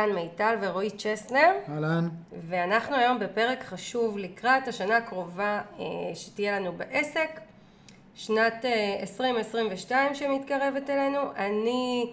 [0.00, 1.50] כאן מיטל ורועי צ'סנר.
[1.68, 2.08] אהלן.
[2.48, 5.84] ואנחנו היום בפרק חשוב לקראת השנה הקרובה אה,
[6.14, 7.40] שתהיה לנו בעסק,
[8.14, 8.64] שנת
[9.00, 11.20] 2022 אה, שמתקרבת אלינו.
[11.36, 12.12] אני,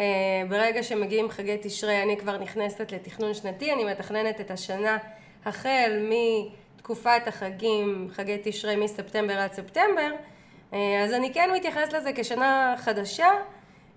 [0.00, 0.04] אה,
[0.48, 4.98] ברגע שמגיעים חגי תשרי, אני כבר נכנסת לתכנון שנתי, אני מתכננת את השנה
[5.44, 10.10] החל מתקופת החגים, חגי תשרי מספטמבר עד ספטמבר,
[10.72, 13.28] אז אני כן מתייחס לזה כשנה חדשה.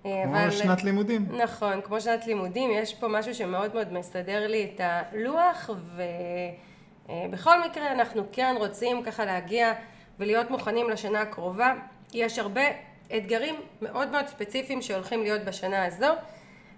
[0.05, 0.51] אה, כמו אבל...
[0.51, 1.25] שנת לימודים.
[1.43, 7.67] נכון, כמו שנת לימודים, יש פה משהו שמאוד מאוד מסדר לי את הלוח, ובכל אה,
[7.67, 9.73] מקרה אנחנו כן רוצים ככה להגיע
[10.19, 11.73] ולהיות מוכנים לשנה הקרובה.
[12.13, 12.61] יש הרבה
[13.17, 16.13] אתגרים מאוד מאוד ספציפיים שהולכים להיות בשנה הזו.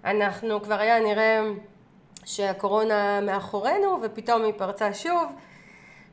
[0.04, 1.40] אנחנו כבר היה נראה
[2.24, 5.32] שהקורונה מאחורינו ופתאום היא פרצה שוב.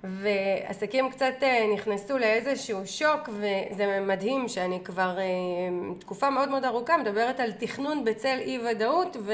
[0.03, 5.23] ועסקים קצת אה, נכנסו לאיזשהו שוק וזה מדהים שאני כבר אה,
[6.00, 9.33] תקופה מאוד מאוד ארוכה מדברת על תכנון בצל אי ודאות ו...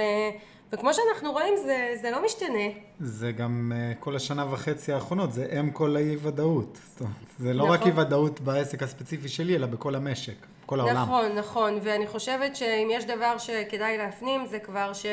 [0.74, 2.68] וכמו שאנחנו רואים זה, זה לא משתנה.
[3.00, 6.80] זה גם אה, כל השנה וחצי האחרונות, זה אם כל האי ודאות.
[6.90, 7.78] זאת אומרת, זה לא נכון.
[7.78, 10.96] רק אי ודאות בעסק הספציפי שלי, אלא בכל המשק, בכל העולם.
[10.96, 15.06] נכון, נכון, ואני חושבת שאם יש דבר שכדאי להפנים זה כבר ש...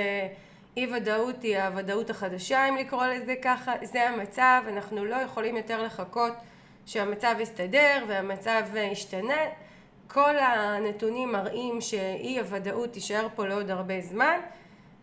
[0.76, 5.82] אי ודאות היא הוודאות החדשה אם לקרוא לזה ככה, זה המצב, אנחנו לא יכולים יותר
[5.82, 6.32] לחכות
[6.86, 8.62] שהמצב יסתדר והמצב
[8.92, 9.42] ישתנה.
[10.08, 14.36] כל הנתונים מראים שאי הוודאות תישאר פה לעוד הרבה זמן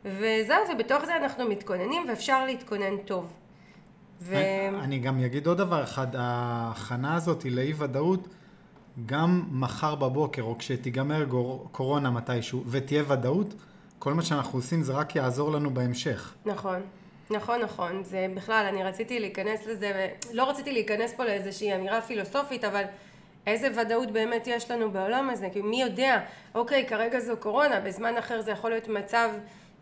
[0.05, 3.33] וזהו, ובתוך זה אנחנו מתכוננים ואפשר להתכונן טוב.
[4.21, 4.35] ו...
[4.79, 8.27] אני גם אגיד עוד דבר אחד, ההכנה הזאת היא לאי ודאות
[9.05, 11.25] גם מחר בבוקר או כשתיגמר
[11.71, 13.53] קורונה מתישהו ותהיה ודאות
[13.99, 16.33] כל מה שאנחנו עושים זה רק יעזור לנו בהמשך.
[16.45, 16.81] נכון.
[17.29, 18.03] נכון, נכון.
[18.03, 22.83] זה בכלל, אני רציתי להיכנס לזה, לא רציתי להיכנס פה לאיזושהי אמירה פילוסופית, אבל
[23.47, 25.47] איזה ודאות באמת יש לנו בעולם הזה?
[25.53, 26.19] כי מי יודע,
[26.55, 29.29] אוקיי, כרגע זו קורונה, בזמן אחר זה יכול להיות מצב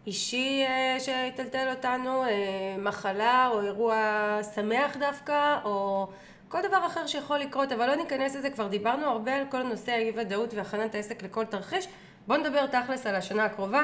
[0.07, 2.29] אישי אה, שיטלטל אותנו, אה,
[2.77, 6.07] מחלה או אירוע שמח דווקא, או
[6.47, 9.91] כל דבר אחר שיכול לקרות, אבל לא ניכנס לזה, כבר דיברנו הרבה על כל נושא
[9.91, 11.88] האי ודאות והכנת העסק לכל תרחיש.
[12.27, 13.83] בואו נדבר תכלס על השנה הקרובה.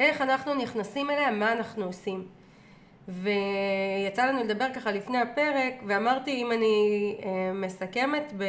[0.00, 2.26] איך אנחנו נכנסים אליה, מה אנחנו עושים.
[3.08, 8.44] ויצא לנו לדבר ככה לפני הפרק, ואמרתי אם אני אה, מסכמת, ב...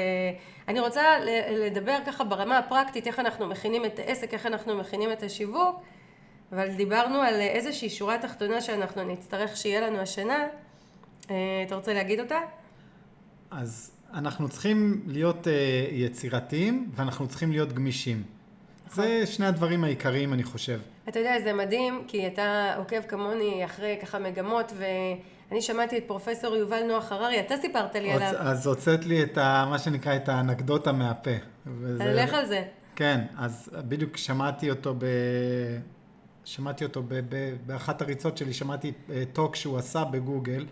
[0.67, 1.03] אני רוצה
[1.51, 5.81] לדבר ככה ברמה הפרקטית, איך אנחנו מכינים את העסק, איך אנחנו מכינים את השיווק,
[6.51, 10.47] אבל דיברנו על איזושהי שורה תחתונה שאנחנו נצטרך שיהיה לנו השנה.
[11.29, 11.35] אה,
[11.67, 12.39] אתה רוצה להגיד אותה?
[13.51, 18.23] אז אנחנו צריכים להיות אה, יצירתיים, ואנחנו צריכים להיות גמישים.
[18.91, 20.79] זה שני הדברים העיקריים, אני חושב.
[21.09, 26.55] אתה יודע, זה מדהים, כי אתה עוקב כמוני אחרי ככה מגמות, ואני שמעתי את פרופסור
[26.55, 28.33] יובל נוח הררי, אתה סיפרת לי עליו.
[28.37, 31.31] אז הוצאת לי את ה, מה שנקרא, את האנקדוטה מהפה.
[31.65, 32.13] וזה...
[32.13, 32.63] לך על זה.
[32.95, 35.05] כן, אז בדיוק שמעתי אותו ב...
[36.45, 37.13] שמעתי אותו ב...
[37.29, 37.55] ב...
[37.65, 38.91] באחת הריצות שלי, שמעתי
[39.33, 40.65] טוק אה, שהוא עשה בגוגל.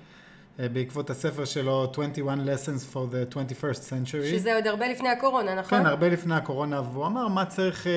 [0.59, 4.25] אה, בעקבות הספר שלו 21 lessons for the 21st century.
[4.31, 5.79] שזה עוד הרבה לפני הקורונה, נכון?
[5.79, 7.93] כן, הרבה לפני הקורונה, והוא אמר מה צריך אה,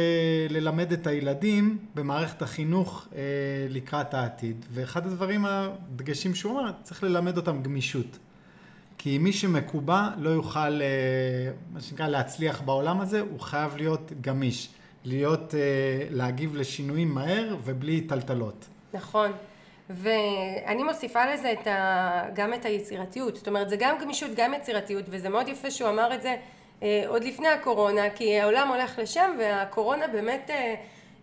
[0.50, 3.21] ללמד את הילדים במערכת החינוך אה,
[3.69, 4.65] לקראת העתיד.
[4.71, 8.19] ואחד הדברים, הדגשים שהוא אמר, צריך ללמד אותם גמישות.
[8.99, 10.87] כי מי שמקובע לא יוכל, אה,
[11.73, 14.69] מה שנקרא, להצליח בעולם הזה, הוא חייב להיות גמיש.
[15.05, 18.67] להיות, אה, להגיב לשינויים מהר ובלי טלטלות.
[18.94, 19.33] נכון.
[19.91, 25.04] ואני מוסיפה לזה את ה, גם את היצירתיות, זאת אומרת זה גם גמישות, גם יצירתיות,
[25.08, 26.36] וזה מאוד יפה שהוא אמר את זה
[26.82, 30.75] אה, עוד לפני הקורונה, כי העולם הולך לשם והקורונה באמת אה,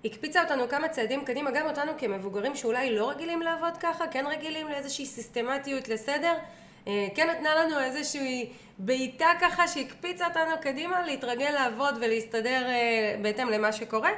[0.06, 4.68] הקפיצה אותנו כמה צעדים קדימה, גם אותנו כמבוגרים שאולי לא רגילים לעבוד ככה, כן רגילים
[4.68, 6.34] לאיזושהי סיסטמטיות לסדר,
[6.88, 13.50] אה, כן נתנה לנו איזושהי בעיטה ככה שהקפיצה אותנו קדימה להתרגל לעבוד ולהסתדר אה, בהתאם
[13.50, 14.12] למה שקורה,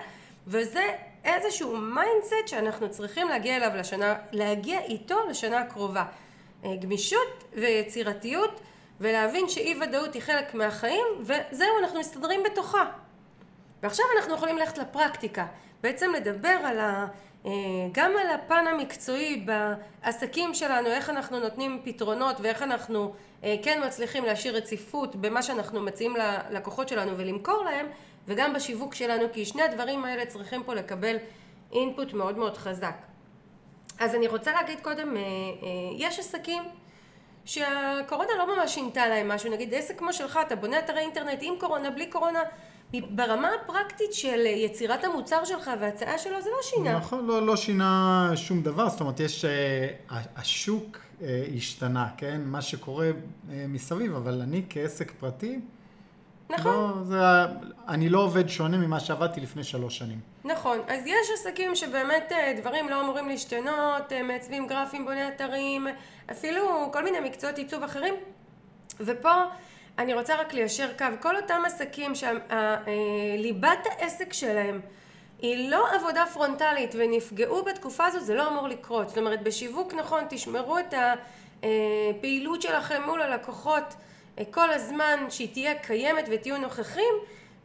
[0.47, 0.83] וזה
[1.25, 6.03] איזשהו mindset שאנחנו צריכים להגיע אליו לשנה, להגיע איתו לשנה הקרובה.
[6.65, 8.61] אה, גמישות ויצירתיות
[8.99, 12.85] ולהבין שאי ודאות היא חלק מהחיים וזהו אנחנו מסתדרים בתוכה.
[13.83, 15.45] ועכשיו אנחנו יכולים ללכת לפרקטיקה,
[15.83, 17.07] בעצם לדבר על ה...
[17.45, 17.51] אה,
[17.91, 23.13] גם על הפן המקצועי בעסקים שלנו, איך אנחנו נותנים פתרונות ואיך אנחנו
[23.43, 27.85] אה, כן מצליחים להשאיר רציפות במה שאנחנו מציעים ללקוחות שלנו ולמכור להם,
[28.27, 31.15] וגם בשיווק שלנו, כי שני הדברים האלה צריכים פה לקבל
[31.71, 32.95] אינפוט מאוד מאוד חזק.
[33.99, 35.27] אז אני רוצה להגיד קודם, אה, אה,
[35.97, 36.63] יש עסקים
[37.45, 41.53] שהקורונה לא ממש שינתה להם משהו, נגיד עסק כמו שלך, אתה בונה אתרי אינטרנט עם
[41.59, 42.39] קורונה, בלי קורונה,
[42.93, 46.97] ברמה הפרקטית של יצירת המוצר שלך וההצעה שלו זה לא שינה.
[46.97, 49.87] נכון, לא, לא שינה שום דבר, זאת אומרת יש, אה,
[50.35, 50.97] השוק
[51.57, 52.41] השתנה, כן?
[52.45, 53.09] מה שקורה
[53.67, 55.59] מסביב, אבל אני כעסק פרטי,
[56.49, 56.73] נכון.
[56.73, 57.17] לא, זה,
[57.87, 60.19] אני לא עובד שונה ממה שעבדתי לפני שלוש שנים.
[60.43, 65.87] נכון, אז יש עסקים שבאמת אה, דברים לא אמורים להשתנות, אה, מעצבים גרפים, בוני אתרים,
[66.31, 68.13] אפילו כל מיני מקצועות עיצוב אחרים.
[68.99, 69.33] ופה
[69.97, 74.81] אני רוצה רק ליישר קו, כל אותם עסקים שליבת העסק שלהם
[75.41, 79.09] היא לא עבודה פרונטלית ונפגעו בתקופה הזו, זה לא אמור לקרות.
[79.09, 80.93] זאת אומרת, בשיווק נכון, תשמרו את
[81.63, 84.05] הפעילות שלכם מול הלקוחות אה,
[84.51, 87.13] כל הזמן, שהיא תהיה קיימת ותהיו נוכחים,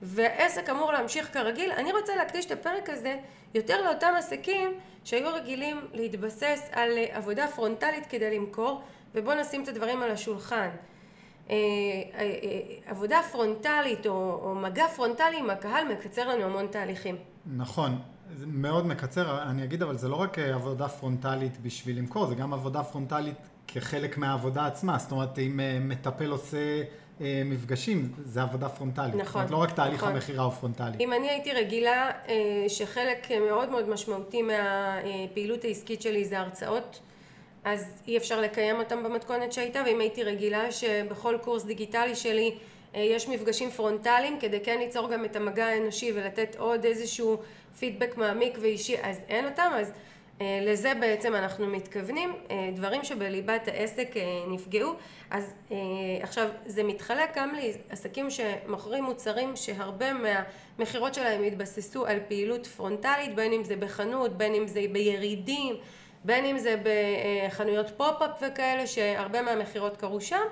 [0.02, 1.72] והעסק אמור להמשיך כרגיל.
[1.72, 3.16] אני רוצה להקדיש את הפרק הזה
[3.54, 4.72] יותר לאותם עסקים
[5.04, 8.80] שהיו רגילים להתבסס על אה, עבודה פרונטלית כדי למכור,
[9.14, 10.68] ובואו נשים את הדברים על השולחן.
[11.50, 11.56] אה,
[12.86, 17.16] עבודה פרונטלית או, או מגע פרונטלי עם הקהל מקצר לנו המון תהליכים.
[17.46, 17.98] נכון,
[18.36, 22.34] זה מאוד מקצר, אני אגיד אבל זה לא רק אה, עבודה פרונטלית בשביל למכור, זה
[22.34, 23.36] גם עבודה פרונטלית
[23.74, 26.82] כחלק מהעבודה עצמה, זאת אומרת אם אה, מטפל עושה
[27.20, 29.14] אה, מפגשים, זה עבודה פרונטלית.
[29.14, 29.24] נכון.
[29.24, 30.12] זאת אומרת לא רק תהליך נכון.
[30.12, 30.96] המכירה הוא פרונטלי.
[31.00, 32.10] אם אני הייתי רגילה
[32.68, 37.00] שחלק מאוד מאוד משמעותי מהפעילות העסקית שלי זה הרצאות,
[37.64, 42.54] אז אי אפשר לקיים אותם במתכונת שהייתה, ואם הייתי רגילה שבכל קורס דיגיטלי שלי
[42.94, 47.36] אה, יש מפגשים פרונטליים כדי כן ליצור גם את המגע האנושי ולתת עוד איזשהו
[47.78, 49.94] פידבק מעמיק ואישי, אז אין אותם, אז אה,
[50.40, 54.08] לזה בעצם אנחנו מתכוונים, אה, דברים שבליבת העסק
[54.48, 54.94] נפגעו,
[55.30, 55.54] אז
[56.22, 57.54] עכשיו זה מתחלק גם
[57.90, 64.54] לעסקים שמוכרים מוצרים שהרבה מהמכירות שלהם התבססו על פעילות פרונטלית, בין אם זה בחנות, בין
[64.54, 65.76] אם זה בירידים,
[66.24, 70.42] בין אם זה בחנויות pop-up וכאלה, שהרבה מהמכירות קרו שם,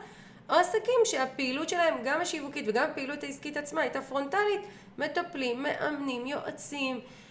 [0.51, 4.61] או עסקים שהפעילות שלהם, גם השיווקית וגם הפעילות העסקית עצמה הייתה פרונטלית,
[4.99, 7.28] מטפלים, מאמנים, יועצים, אה, אה,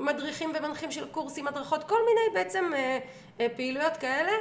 [0.00, 4.32] מדריכים ומנחים של קורסים, הדרכות, כל מיני בעצם אה, פעילויות כאלה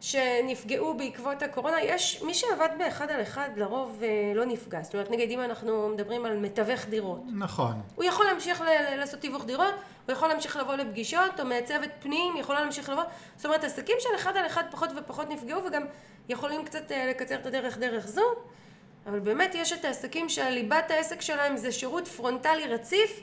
[0.00, 1.82] שנפגעו בעקבות הקורונה.
[1.82, 4.02] יש, מי שעבד באחד על אחד לרוב
[4.34, 4.82] לא נפגע.
[4.82, 7.20] זאת אומרת, נגיד אם אנחנו מדברים על מתווך דירות.
[7.34, 7.72] נכון.
[7.94, 8.62] הוא יכול להמשיך
[8.96, 9.74] לעשות תיווך דירות,
[10.06, 13.02] הוא יכול להמשיך לבוא לפגישות, או מעצבת פנים, יכולה להמשיך לבוא.
[13.36, 15.82] זאת אומרת, עסקים של אחד על אחד פחות ופחות נפגעו, וגם
[16.28, 18.22] יכולים קצת אה, לקצר את הדרך דרך זו,
[19.06, 23.20] אבל באמת יש את העסקים שהליבת העסק שלהם זה שירות פרונטלי רציף,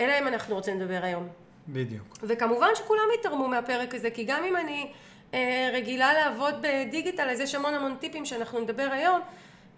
[0.00, 1.28] אלא אם אנחנו רוצים לדבר היום.
[1.68, 2.06] בדיוק.
[2.22, 4.92] וכמובן שכולם יתרמו מהפרק הזה, כי גם אם אני
[5.34, 9.20] אה, רגילה לעבוד בדיגיטל, אז יש המון המון טיפים שאנחנו נדבר היום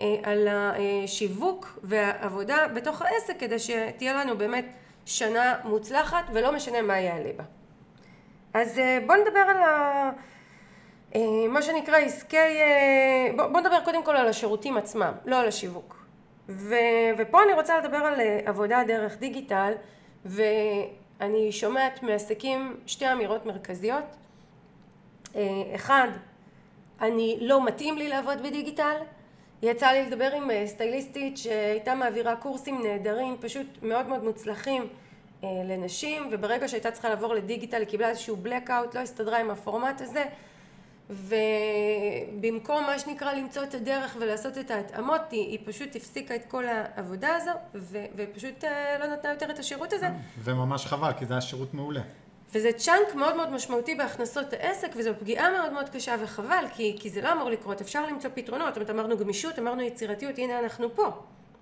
[0.00, 4.66] אה, על השיווק והעבודה בתוך העסק, כדי שתהיה לנו באמת
[5.06, 7.44] שנה מוצלחת, ולא משנה מה יעלה בה.
[8.54, 10.10] אז אה, בואו נדבר על ה...
[11.14, 15.48] אה, מה שנקרא עסקי, אה, בוא, בוא נדבר קודם כל על השירותים עצמם, לא על
[15.48, 16.06] השיווק.
[16.48, 16.74] ו,
[17.18, 19.72] ופה אני רוצה לדבר על אה, עבודה דרך דיגיטל,
[20.26, 24.04] ואני שומעת מעסקים שתי אמירות מרכזיות.
[25.74, 26.08] אחד,
[27.00, 28.96] אני לא מתאים לי לעבוד בדיגיטל.
[29.62, 34.88] יצא לי לדבר עם סטייליסטית שהייתה מעבירה קורסים נהדרים, פשוט מאוד מאוד מוצלחים
[35.42, 40.24] לנשים, וברגע שהייתה צריכה לעבור לדיגיטל היא קיבלה איזשהו blackout, לא הסתדרה עם הפורמט הזה.
[41.10, 46.64] ובמקום מה שנקרא למצוא את הדרך ולעשות את ההתאמות, היא, היא פשוט הפסיקה את כל
[46.66, 50.08] העבודה הזו ו, ופשוט אה, לא נתנה יותר את השירות הזה.
[50.44, 52.00] וממש חבל, כי זה היה שירות מעולה.
[52.54, 57.10] וזה צ'אנק מאוד מאוד משמעותי בהכנסות העסק, וזו פגיעה מאוד מאוד קשה וחבל, כי, כי
[57.10, 60.94] זה לא אמור לקרות, אפשר למצוא פתרונות, זאת אומרת אמרנו גמישות, אמרנו יצירתיות, הנה אנחנו
[60.94, 61.08] פה.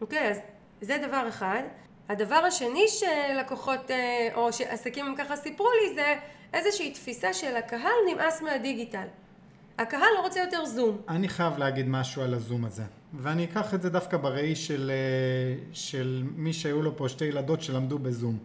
[0.01, 0.39] אוקיי, אז
[0.81, 1.63] זה דבר אחד.
[2.09, 6.15] הדבר השני שלקוחות אה, או שעסקים ככה סיפרו לי זה
[6.53, 9.07] איזושהי תפיסה של הקהל נמאס מהדיגיטל.
[9.79, 10.97] הקהל לא רוצה יותר זום.
[11.09, 12.85] אני חייב להגיד משהו על הזום הזה.
[13.15, 17.63] ואני אקח את זה דווקא בראי של, אה, של מי שהיו לו פה שתי ילדות
[17.63, 18.39] שלמדו בזום.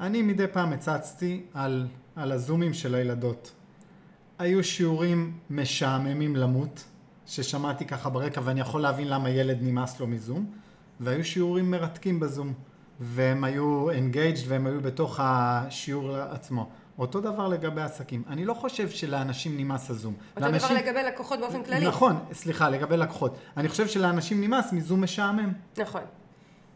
[0.00, 1.86] אני מדי פעם הצצתי על,
[2.16, 3.52] על הזומים של הילדות.
[4.38, 6.84] היו שיעורים משעממים למות,
[7.26, 10.46] ששמעתי ככה ברקע ואני יכול להבין למה ילד נמאס לו מזום,
[11.00, 12.52] והיו שיעורים מרתקים בזום,
[13.00, 16.68] והם היו engaged והם היו בתוך השיעור עצמו.
[16.98, 18.22] אותו דבר לגבי עסקים.
[18.28, 20.14] אני לא חושב שלאנשים נמאס הזום.
[20.36, 20.68] אותו לאנשים...
[20.68, 21.86] דבר לגבי לקוחות באופן כללי.
[21.86, 23.36] נכון, סליחה, לגבי לקוחות.
[23.56, 25.52] אני חושב שלאנשים נמאס מזום משעמם.
[25.76, 26.02] נכון.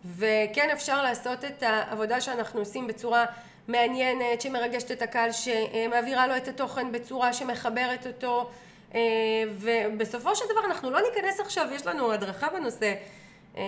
[0.05, 3.25] וכן אפשר לעשות את העבודה שאנחנו עושים בצורה
[3.69, 8.51] מעניינת, שמרגשת את הקהל, שמעבירה לו את התוכן בצורה שמחברת אותו,
[8.95, 9.01] אה,
[9.59, 12.95] ובסופו של דבר אנחנו לא ניכנס עכשיו, יש לנו הדרכה בנושא,
[13.57, 13.63] אה,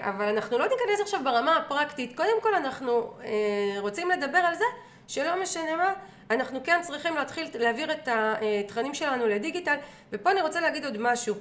[0.00, 2.16] אבל אנחנו לא ניכנס עכשיו ברמה הפרקטית.
[2.16, 4.64] קודם כל אנחנו אה, רוצים לדבר על זה
[5.10, 5.92] שלא משנה מה,
[6.30, 9.76] אנחנו כן צריכים להתחיל להעביר את התכנים שלנו לדיגיטל,
[10.12, 11.34] ופה אני רוצה להגיד עוד משהו.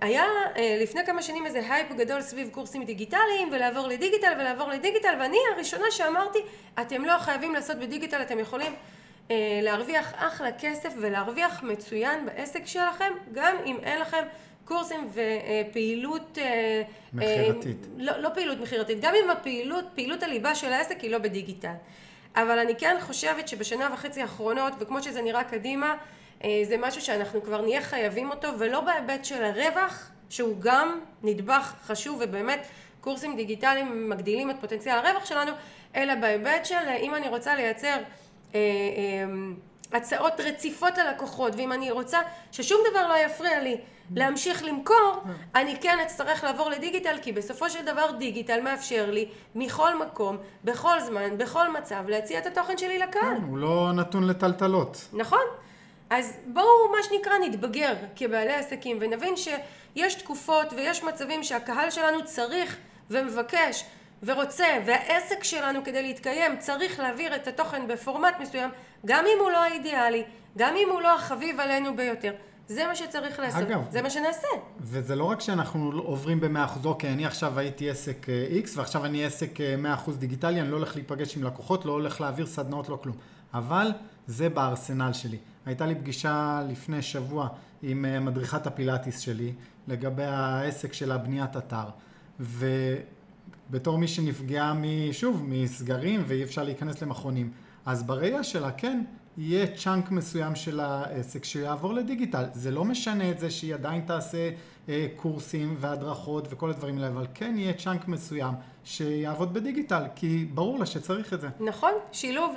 [0.00, 0.24] היה
[0.56, 5.36] אה, לפני כמה שנים איזה הייפ גדול סביב קורסים דיגיטליים ולעבור לדיגיטל ולעבור לדיגיטל ואני
[5.54, 6.38] הראשונה שאמרתי
[6.80, 8.72] אתם לא חייבים לעשות בדיגיטל אתם יכולים
[9.30, 14.22] אה, להרוויח אחלה כסף ולהרוויח מצוין בעסק שלכם גם אם אין לכם
[14.64, 16.38] קורסים ופעילות...
[16.38, 16.82] אה,
[17.12, 17.86] מכירתית.
[17.96, 21.74] לא, לא פעילות מכירתית, גם אם הפעילות, פעילות הליבה של העסק היא לא בדיגיטל.
[22.36, 25.96] אבל אני כן חושבת שבשנה וחצי האחרונות, וכמו שזה נראה קדימה,
[26.42, 32.20] זה משהו שאנחנו כבר נהיה חייבים אותו, ולא בהיבט של הרווח, שהוא גם נדבך חשוב
[32.24, 32.66] ובאמת
[33.00, 35.52] קורסים דיגיטליים מגדילים את פוטנציאל הרווח שלנו,
[35.96, 38.00] אלא בהיבט של אם אני רוצה לייצר אה,
[38.54, 39.24] אה,
[39.92, 42.18] הצעות רציפות ללקוחות, ואם אני רוצה
[42.52, 43.76] ששום דבר לא יפריע לי
[44.14, 45.22] להמשיך למכור,
[45.54, 51.00] אני כן אצטרך לעבור לדיגיטל, כי בסופו של דבר דיגיטל מאפשר לי מכל מקום, בכל
[51.00, 53.22] זמן, בכל מצב, להציע את התוכן שלי לקהל.
[53.22, 55.08] כן, הוא לא נתון לטלטלות.
[55.12, 55.44] נכון.
[56.10, 62.76] אז בואו מה שנקרא נתבגר כבעלי עסקים ונבין שיש תקופות ויש מצבים שהקהל שלנו צריך
[63.10, 63.84] ומבקש
[64.22, 68.70] ורוצה והעסק שלנו כדי להתקיים צריך להעביר את התוכן בפורמט מסוים
[69.06, 70.24] גם אם הוא לא האידיאלי,
[70.58, 72.32] גם אם הוא לא החביב עלינו ביותר
[72.68, 74.48] זה מה שצריך לעשות, אגב, זה מה שנעשה.
[74.80, 79.24] וזה לא רק שאנחנו עוברים ב-100%, אוקיי, אני עכשיו הייתי עסק אה, X ועכשיו אני
[79.24, 82.98] עסק 100% אה, דיגיטלי, אני לא הולך להיפגש עם לקוחות, לא הולך להעביר סדנאות, לא
[83.02, 83.16] כלום.
[83.54, 83.92] אבל
[84.26, 85.38] זה בארסנל שלי.
[85.66, 87.48] הייתה לי פגישה לפני שבוע
[87.82, 89.52] עם אה, מדריכת הפילאטיס שלי
[89.88, 91.84] לגבי העסק של הבניית אתר.
[92.40, 94.74] ובתור מי שנפגעה,
[95.12, 97.50] שוב, מסגרים ואי אפשר להיכנס למכונים,
[97.86, 99.04] אז בראייה שלה, כן,
[99.38, 102.44] יהיה צ'אנק מסוים של העסק שיעבור לדיגיטל.
[102.52, 104.50] זה לא משנה את זה שהיא עדיין תעשה
[104.88, 110.78] אה, קורסים והדרכות וכל הדברים האלה, אבל כן יהיה צ'אנק מסוים שיעבוד בדיגיטל, כי ברור
[110.78, 111.48] לה שצריך את זה.
[111.60, 112.56] נכון, שילוב,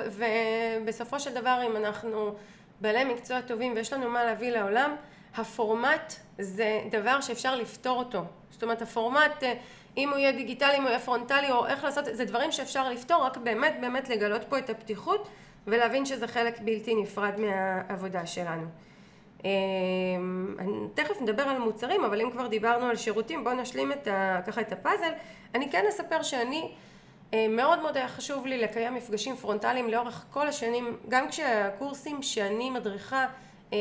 [0.81, 2.35] ובסופו של דבר אם אנחנו
[2.81, 4.95] בעלי מקצוע טובים ויש לנו מה להביא לעולם,
[5.35, 8.23] הפורמט זה דבר שאפשר לפתור אותו.
[8.51, 9.53] זאת אומרת, הפורמט, אה,
[9.97, 13.25] אם הוא יהיה דיגיטלי, אם הוא יהיה פרונטלי, או איך לעשות, זה דברים שאפשר לפתור,
[13.25, 15.29] רק באמת באמת לגלות פה את הפתיחות
[15.67, 18.65] ולהבין שזה חלק בלתי נפרד מהעבודה שלנו.
[19.45, 19.49] אה,
[20.93, 24.61] תכף נדבר על מוצרים, אבל אם כבר דיברנו על שירותים, בואו נשלים את ה, ככה
[24.61, 25.11] את הפאזל.
[25.55, 26.71] אני כן אספר שאני
[27.33, 32.69] אה, מאוד מאוד היה חשוב לי לקיים מפגשים פרונטליים לאורך כל השנים, גם כשהקורסים שאני
[32.69, 33.25] מדריכה,
[33.73, 33.77] אה,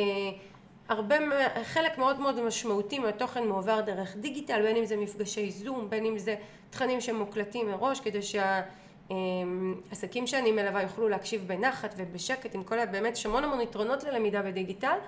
[0.88, 1.16] הרבה,
[1.62, 6.18] חלק מאוד מאוד משמעותי מהתוכן מועבר דרך דיגיטל, בין אם זה מפגשי זום, בין אם
[6.18, 6.34] זה
[6.70, 8.22] תכנים שמוקלטים מראש, כדי
[9.08, 14.42] שהעסקים שאני מלווה יוכלו להקשיב בנחת ובשקט, עם כל הבאמת, יש המון המון יתרונות ללמידה
[14.42, 14.98] בדיגיטל,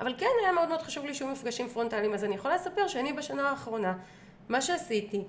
[0.00, 3.12] אבל כן היה מאוד מאוד חשוב לי שיהיו מפגשים פרונטליים, אז אני יכולה לספר שאני
[3.12, 3.94] בשנה האחרונה,
[4.48, 5.22] מה שעשיתי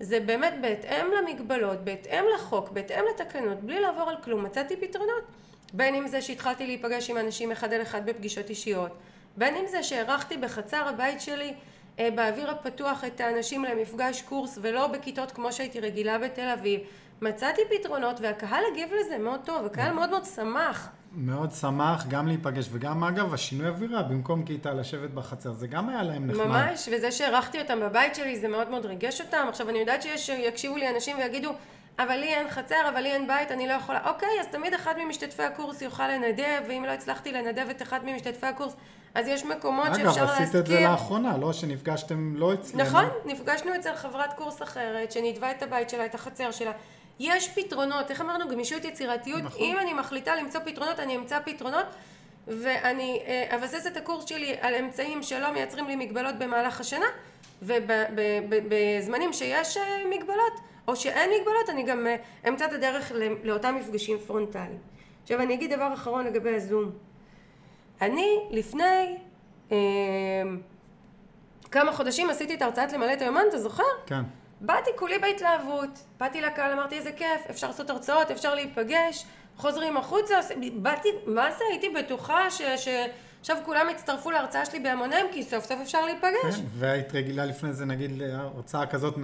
[0.00, 5.24] זה באמת בהתאם למגבלות, בהתאם לחוק, בהתאם לתקנות, בלי לעבור על כלום, מצאתי פתרונות.
[5.72, 8.92] בין אם זה שהתחלתי להיפגש עם אנשים אחד על אחד בפגישות אישיות,
[9.36, 11.54] בין אם זה שהערכתי בחצר הבית שלי
[11.98, 16.80] אה, באוויר הפתוח את האנשים למפגש קורס ולא בכיתות כמו שהייתי רגילה בתל אביב.
[17.20, 20.88] מצאתי פתרונות והקהל הגיב לזה מאוד טוב, הקהל מאוד מאוד שמח.
[21.16, 26.02] מאוד שמח גם להיפגש, וגם אגב השינוי אווירה, במקום כיתה לשבת בחצר, זה גם היה
[26.02, 26.46] להם נחמד.
[26.46, 29.46] ממש, וזה שאירחתי אותם בבית שלי, זה מאוד מאוד ריגש אותם.
[29.48, 31.52] עכשיו אני יודעת שיש, יקשיבו לי אנשים ויגידו,
[31.98, 34.00] אבל לי אין חצר, אבל לי אין בית, אני לא יכולה.
[34.08, 38.46] אוקיי, אז תמיד אחד ממשתתפי הקורס יוכל לנדב, ואם לא הצלחתי לנדב את אחד ממשתתפי
[38.46, 38.76] הקורס,
[39.14, 40.24] אז יש מקומות אגב, שאפשר להזכיר.
[40.24, 42.84] אגב, עשית את זה לאחרונה, לא שנפגשתם לא אצלנו.
[42.84, 46.72] נכון, נפגשנו אצל חברת קורס אחרת, שנידבה את הבית שלה, את החצר שלה.
[47.20, 48.48] יש פתרונות, איך אמרנו?
[48.48, 49.42] גמישות יצירתיות.
[49.42, 49.60] נכון.
[49.60, 51.86] אם אני מחליטה למצוא פתרונות, אני אמצא פתרונות,
[52.46, 57.06] ואני אה, אבסס את הקורס שלי על אמצעים שלא מייצרים לי מגבלות במהלך השנה,
[57.62, 62.16] ובזמנים שיש אה, מגבלות, או שאין מגבלות, אני גם אה,
[62.48, 63.12] אמצא את הדרך
[63.44, 64.78] לאותם מפגשים פרונטליים.
[65.22, 66.90] עכשיו אני אגיד דבר אחרון לגבי הזום.
[68.00, 69.16] אני לפני
[69.72, 69.76] אה,
[71.70, 73.82] כמה חודשים עשיתי את הרצאת למלא את היומן, אתה זוכר?
[74.06, 74.22] כן.
[74.60, 80.34] באתי כולי בהתלהבות, באתי לקהל, אמרתי איזה כיף, אפשר לעשות הרצאות, אפשר להיפגש, חוזרים החוצה,
[80.74, 82.62] באתי, מה זה, הייתי בטוחה ש...
[82.62, 82.88] ש...
[83.40, 86.56] עכשיו כולם הצטרפו להרצאה שלי בהמוניהם, כי סוף סוף אפשר להיפגש.
[86.56, 89.18] כן, והיית רגילה לפני זה, נגיד, להרצאה כזאת 180-200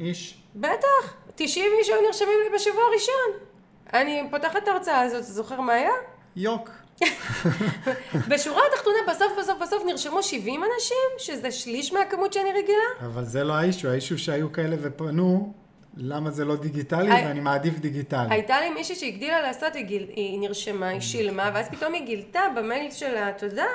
[0.00, 0.38] איש?
[0.56, 3.46] בטח, 90 איש היו נרשמים לי בשבוע הראשון.
[3.92, 5.92] אני פותחת את ההרצאה הזאת, זוכר מה היה?
[6.36, 6.70] יוק.
[8.30, 13.06] בשורה התחתונה, בסוף בסוף בסוף נרשמו 70 אנשים, שזה שליש מהכמות שאני רגילה.
[13.06, 15.52] אבל זה לא האישו, האישו שהיו כאלה ופנו,
[15.96, 18.26] למה זה לא דיגיטלי, ואני מעדיף דיגיטלי.
[18.30, 22.40] הייתה לי מישהי שהגדילה לעשות, היא, גיל, היא נרשמה, היא שילמה, ואז פתאום היא גילתה
[22.56, 23.66] במייל של התודה,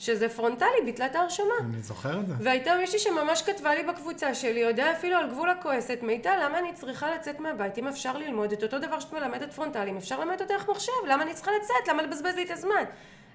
[0.00, 1.54] שזה פרונטלי, ביטלה את ההרשמה.
[1.60, 2.34] אני זוכר את זה.
[2.40, 6.72] והייתה מישהי שממש כתבה לי בקבוצה שלי, יודע אפילו על גבול הכועסת, מיטל, למה אני
[6.74, 10.40] צריכה לצאת מהבית אם אפשר ללמוד את אותו דבר שאת מלמדת פרונטלי, אם אפשר ללמד
[10.40, 12.84] אותו דרך מחשב, למה אני צריכה לצאת, למה לבזבז לי את הזמן?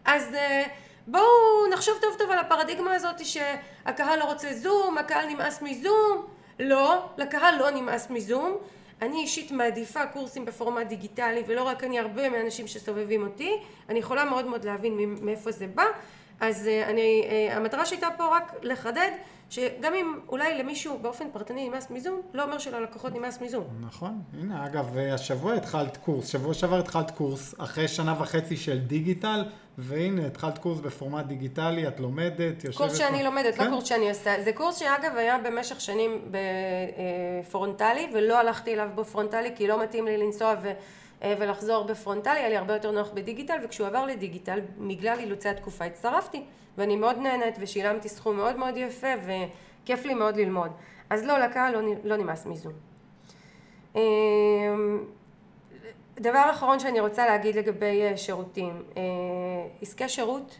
[0.05, 0.69] אז אה,
[1.07, 1.23] בואו
[1.73, 6.25] נחשוב טוב טוב על הפרדיגמה הזאת שהקהל לא רוצה זום, הקהל נמאס מזום.
[6.59, 8.57] לא, לקהל לא נמאס מזום.
[9.01, 13.51] אני אישית מעדיפה קורסים בפורמט דיגיטלי, ולא רק אני, הרבה מהאנשים שסובבים אותי.
[13.89, 15.85] אני יכולה מאוד מאוד להבין מאיפה זה בא.
[16.39, 19.11] אז אה, אני, אה, המטרה שהייתה פה רק לחדד
[19.49, 23.63] שגם אם אולי למישהו באופן פרטני נמאס מזום, לא אומר שללקוחות נמאס מזום.
[23.81, 29.43] נכון, הנה אגב, השבוע התחלת קורס, שבוע שעבר התחלת קורס, אחרי שנה וחצי של דיגיטל,
[29.77, 32.77] והנה התחלת קורס בפורמט דיגיטלי, את לומדת, יושבת...
[32.77, 33.23] קורס שאני פה.
[33.23, 33.65] לומדת, לא כן?
[33.65, 36.31] לא קורס שאני עושה, זה קורס שאגב היה במשך שנים
[37.45, 40.71] בפרונטלי, ולא הלכתי אליו בפרונטלי, כי לא מתאים לי לנסוע ו...
[41.23, 46.43] ולחזור בפרונטלי, היה לי הרבה יותר נוח בדיגיטל, וכשהוא עבר לדיגיטל, בגלל אילוצי התקופה הצטרפתי.
[46.77, 50.71] ואני מאוד נהנית ושילמתי סכום מאוד מאוד יפה וכיף לי מאוד ללמוד.
[51.09, 52.73] אז לא, לקהל לא, לא נמאס מזום.
[53.95, 53.99] אמ,
[56.19, 59.01] דבר אחרון שאני רוצה להגיד לגבי אה, שירותים, אה,
[59.81, 60.57] עסקי שירות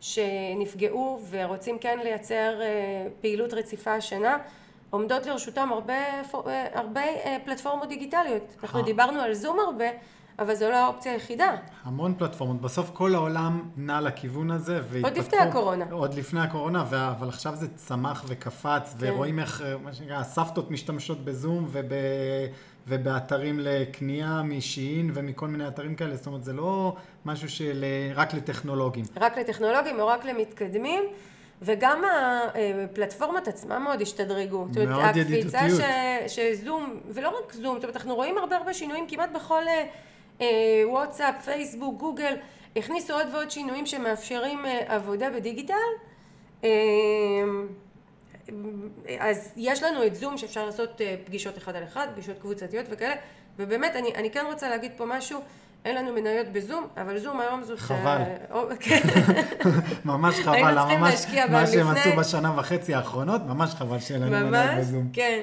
[0.00, 4.38] שנפגעו ורוצים כן לייצר אה, פעילות רציפה השנה,
[4.90, 5.94] עומדות לרשותם הרבה,
[6.74, 7.02] הרבה
[7.44, 8.56] פלטפורמות דיגיטליות.
[8.62, 9.84] אנחנו דיברנו על זום הרבה,
[10.38, 11.56] אבל זו לא האופציה היחידה.
[11.84, 12.60] המון פלטפורמות.
[12.60, 14.80] בסוף כל העולם נע לכיוון הזה.
[14.88, 15.84] והתפתחו, עוד לפני הקורונה.
[15.90, 19.06] עוד לפני הקורונה, אבל עכשיו זה צמח וקפץ, כן.
[19.12, 21.92] ורואים איך, מה שנקרא, הסבתות משתמשות בזום וב,
[22.88, 26.16] ובאתרים לקנייה משיעין ומכל מיני אתרים כאלה.
[26.16, 29.04] זאת אומרת, זה לא משהו של רק לטכנולוגים.
[29.16, 31.04] רק לטכנולוגים או רק למתקדמים.
[31.62, 32.02] וגם
[32.84, 34.66] הפלטפורמות עצמן מאוד השתדרגו.
[34.86, 35.54] מאוד ידידותיות.
[35.54, 39.86] הקפיצה שזום, ולא רק זום, זאת אומרת, אנחנו רואים הרבה הרבה שינויים כמעט בכל אה,
[40.40, 42.36] אה, וואטסאפ, פייסבוק, גוגל,
[42.76, 45.74] הכניסו עוד ועוד שינויים שמאפשרים אה, עבודה בדיגיטל.
[46.64, 46.70] אה,
[49.18, 53.14] אז יש לנו את זום שאפשר לעשות פגישות אחד על אחד, פגישות קבוצתיות וכאלה,
[53.58, 55.40] ובאמת אני, אני כן רוצה להגיד פה משהו,
[55.86, 57.78] אין לנו מניות בזום, אבל זום היום זאת...
[57.78, 58.22] חבל.
[58.80, 59.00] כן.
[60.04, 60.96] ממש חבל, לפני.
[61.50, 65.02] מה שהם עשו בשנה וחצי האחרונות, ממש חבל שאין לנו מניות בזום.
[65.02, 65.40] ממש, כן.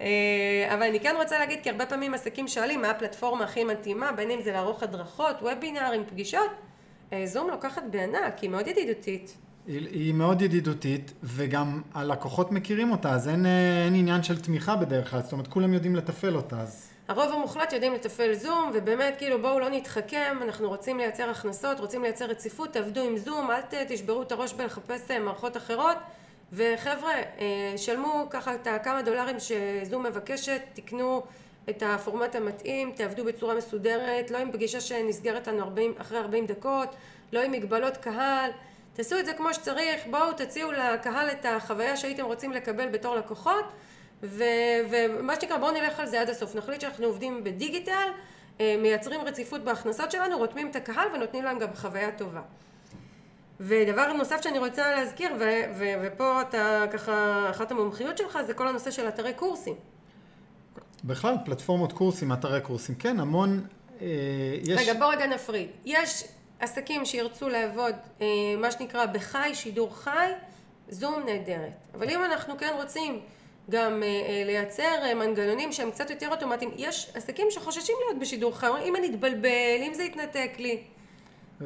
[0.00, 4.12] אה, אבל אני כן רוצה להגיד, כי הרבה פעמים עסקים שואלים מה הפלטפורמה הכי מתאימה,
[4.12, 6.50] בין אם זה לערוך הדרכות, וובינארים, פגישות.
[7.12, 9.36] אה, זום לוקחת בענק, היא מאוד ידידותית.
[9.66, 14.76] היא, היא מאוד ידידותית, וגם הלקוחות מכירים אותה, אז אין, אה, אין עניין של תמיכה
[14.76, 16.89] בדרך כלל, זאת אומרת, כולם יודעים לתפעל אותה, אז...
[17.10, 22.02] הרוב המוחלט יודעים לתפעל זום, ובאמת כאילו בואו לא נתחכם, אנחנו רוצים לייצר הכנסות, רוצים
[22.02, 25.96] לייצר רציפות, תעבדו עם זום, אל תשברו את הראש בלחפש מערכות אחרות,
[26.52, 31.22] וחבר'ה, אה, שלמו ככה את הכמה דולרים שזום מבקשת, תקנו
[31.70, 36.88] את הפורמט המתאים, תעבדו בצורה מסודרת, לא עם פגישה שנסגרת לנו 40, אחרי 40 דקות,
[37.32, 38.50] לא עם מגבלות קהל,
[38.92, 43.64] תעשו את זה כמו שצריך, בואו תציעו לקהל את החוויה שהייתם רוצים לקבל בתור לקוחות
[44.22, 48.08] ומה שנקרא בואו נלך על זה עד הסוף, נחליט שאנחנו עובדים בדיגיטל,
[48.60, 52.42] אה, מייצרים רציפות בהכנסות שלנו, רותמים את הקהל ונותנים להם גם חוויה טובה.
[53.60, 58.68] ודבר נוסף שאני רוצה להזכיר, ו- ו- ופה אתה ככה, אחת המומחיות שלך זה כל
[58.68, 59.74] הנושא של אתרי קורסים.
[61.04, 63.66] בכלל, פלטפורמות קורסים, אתרי קורסים, כן, המון,
[64.00, 64.06] אה,
[64.62, 64.88] יש...
[64.88, 65.68] רגע, בוא רגע נפריד.
[65.84, 66.24] יש
[66.60, 68.26] עסקים שירצו לעבוד, אה,
[68.58, 70.32] מה שנקרא, בחי, שידור חי,
[70.88, 71.72] זום נהדרת.
[71.94, 73.20] אבל אם אנחנו כן רוצים
[73.70, 76.70] גם uh, לייצר uh, מנגנונים שהם קצת יותר אוטומטיים.
[76.76, 80.82] יש עסקים שחוששים להיות בשידור חי, אם אני אתבלבל, אם זה יתנתק לי.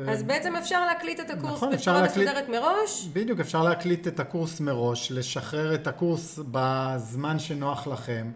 [0.08, 3.08] אז בעצם אפשר להקליט את הקורס נכון, בצורה להקליט, מסודרת מראש?
[3.12, 8.30] בדיוק, אפשר להקליט את הקורס מראש, לשחרר את הקורס בזמן שנוח לכם.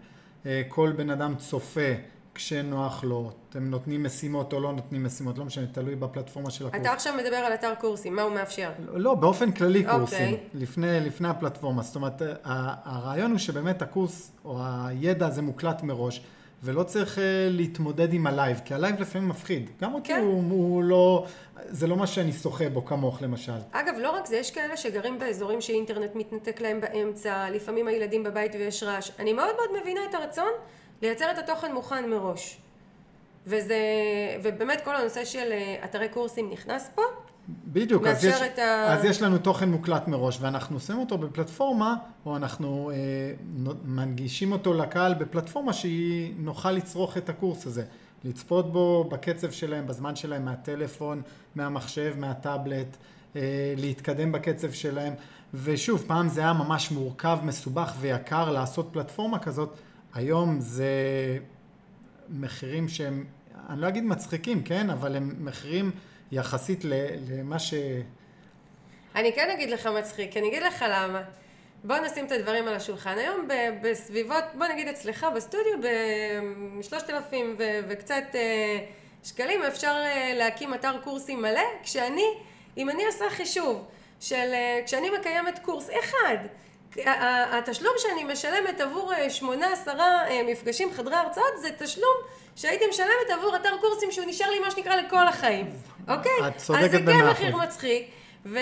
[0.67, 1.91] כל בן אדם צופה
[2.35, 6.81] כשנוח לו, אתם נותנים משימות או לא נותנים משימות, לא משנה, תלוי בפלטפורמה של הקורס.
[6.81, 8.71] אתה עכשיו מדבר על אתר קורסים, מה הוא מאפשר?
[8.93, 9.99] לא, באופן כללי אוקיי.
[9.99, 10.37] קורסים, אוקיי.
[10.53, 11.81] לפני, לפני הפלטפורמה.
[11.81, 16.21] זאת אומרת, הרעיון הוא שבאמת הקורס או הידע הזה מוקלט מראש,
[16.63, 19.69] ולא צריך אה, להתמודד עם ה live, כי ה live לפעמים מפחיד.
[19.81, 20.21] גם אותי כן.
[20.21, 21.25] הוא, הוא לא,
[21.69, 23.51] זה לא מה שאני שוחה בו כמוך למשל.
[23.71, 28.55] אגב, לא רק זה, יש כאלה שגרים באזורים שאינטרנט מתנתק להם באמצע, לפעמים הילדים בבית
[28.55, 29.11] ויש רעש.
[29.19, 30.51] אני מאוד מאוד מבינה את הרצון.
[31.01, 32.57] לייצר את התוכן מוכן מראש.
[33.47, 33.77] וזה,
[34.43, 37.01] ובאמת כל הנושא של אה, אתרי קורסים נכנס פה.
[37.65, 38.93] בדיוק, אז יש, ה...
[38.93, 42.97] אז יש לנו תוכן מוקלט מראש ואנחנו עושים אותו בפלטפורמה, או אנחנו אה,
[43.85, 47.83] מנגישים אותו לקהל בפלטפורמה שהיא נוכל לצרוך את הקורס הזה.
[48.23, 51.21] לצפות בו בקצב שלהם, בזמן שלהם, מהטלפון,
[51.55, 52.97] מהמחשב, מהטאבלט,
[53.35, 55.13] אה, להתקדם בקצב שלהם.
[55.53, 59.75] ושוב, פעם זה היה ממש מורכב, מסובך ויקר לעשות פלטפורמה כזאת.
[60.13, 60.87] היום זה
[62.29, 63.25] מחירים שהם,
[63.69, 64.89] אני לא אגיד מצחיקים, כן?
[64.89, 65.91] אבל הם מחירים
[66.31, 66.83] יחסית
[67.29, 67.73] למה ש...
[69.15, 71.21] אני כן אגיד לך מצחיק, אני אגיד לך למה.
[71.83, 73.17] בוא נשים את הדברים על השולחן.
[73.17, 73.47] היום
[73.81, 75.73] בסביבות, בוא נגיד אצלך בסטודיו,
[76.79, 77.55] בשלושת אלפים
[77.87, 78.79] וקצת אה,
[79.23, 82.25] שקלים אפשר אה, להקים אתר קורסים מלא, כשאני,
[82.77, 83.85] אם אני עושה חישוב
[84.19, 86.37] של, אה, כשאני מקיימת קורס אחד,
[87.51, 92.15] התשלום שאני משלמת עבור אה, שמונה עשרה אה, מפגשים חדרי הרצאות זה תשלום
[92.55, 95.69] שהייתי משלמת עבור אתר קורסים שהוא נשאר לי מה שנקרא לכל החיים,
[96.07, 96.31] אוקיי?
[96.47, 97.01] את צודקת במאה אחוז.
[97.01, 98.07] אז זה כן מחיר מצחיק
[98.45, 98.59] ו-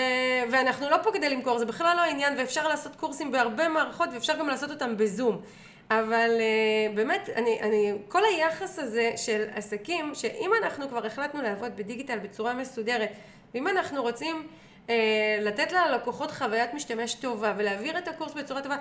[0.50, 4.38] ואנחנו לא פה כדי למכור, זה בכלל לא העניין, ואפשר לעשות קורסים בהרבה מערכות, ואפשר
[4.38, 5.40] גם לעשות אותם בזום.
[5.90, 11.76] אבל uh, באמת, אני, אני, כל היחס הזה של עסקים, שאם אנחנו כבר החלטנו לעבוד
[11.76, 13.10] בדיגיטל בצורה מסודרת,
[13.54, 14.46] ואם אנחנו רוצים
[15.40, 18.76] לתת ללקוחות חוויית משתמש טובה ולהעביר את הקורס בצורה טובה,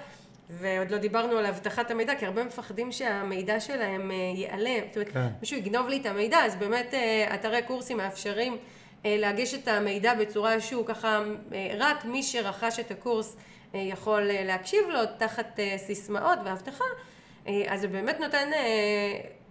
[0.49, 5.09] ועוד לא דיברנו על אבטחת המידע, כי הרבה מפחדים שהמידע שלהם uh, ייעלם, זאת אומרת,
[5.09, 5.27] כן.
[5.39, 8.57] מישהו יגנוב לי את המידע, אז באמת uh, אתרי קורסים מאפשרים
[9.05, 11.19] להגיש את המידע בצורה שהוא ככה,
[11.77, 13.35] רק מי שרכש את הקורס
[13.75, 16.83] אה, יכול אה, להקשיב לו תחת אה, סיסמאות ואבטחה,
[17.67, 18.49] אז זה באמת נותן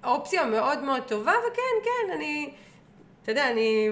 [0.04, 2.50] אופציה מאוד מאוד טובה, וכן, כן, אני,
[3.22, 3.88] אתה יודע, אני,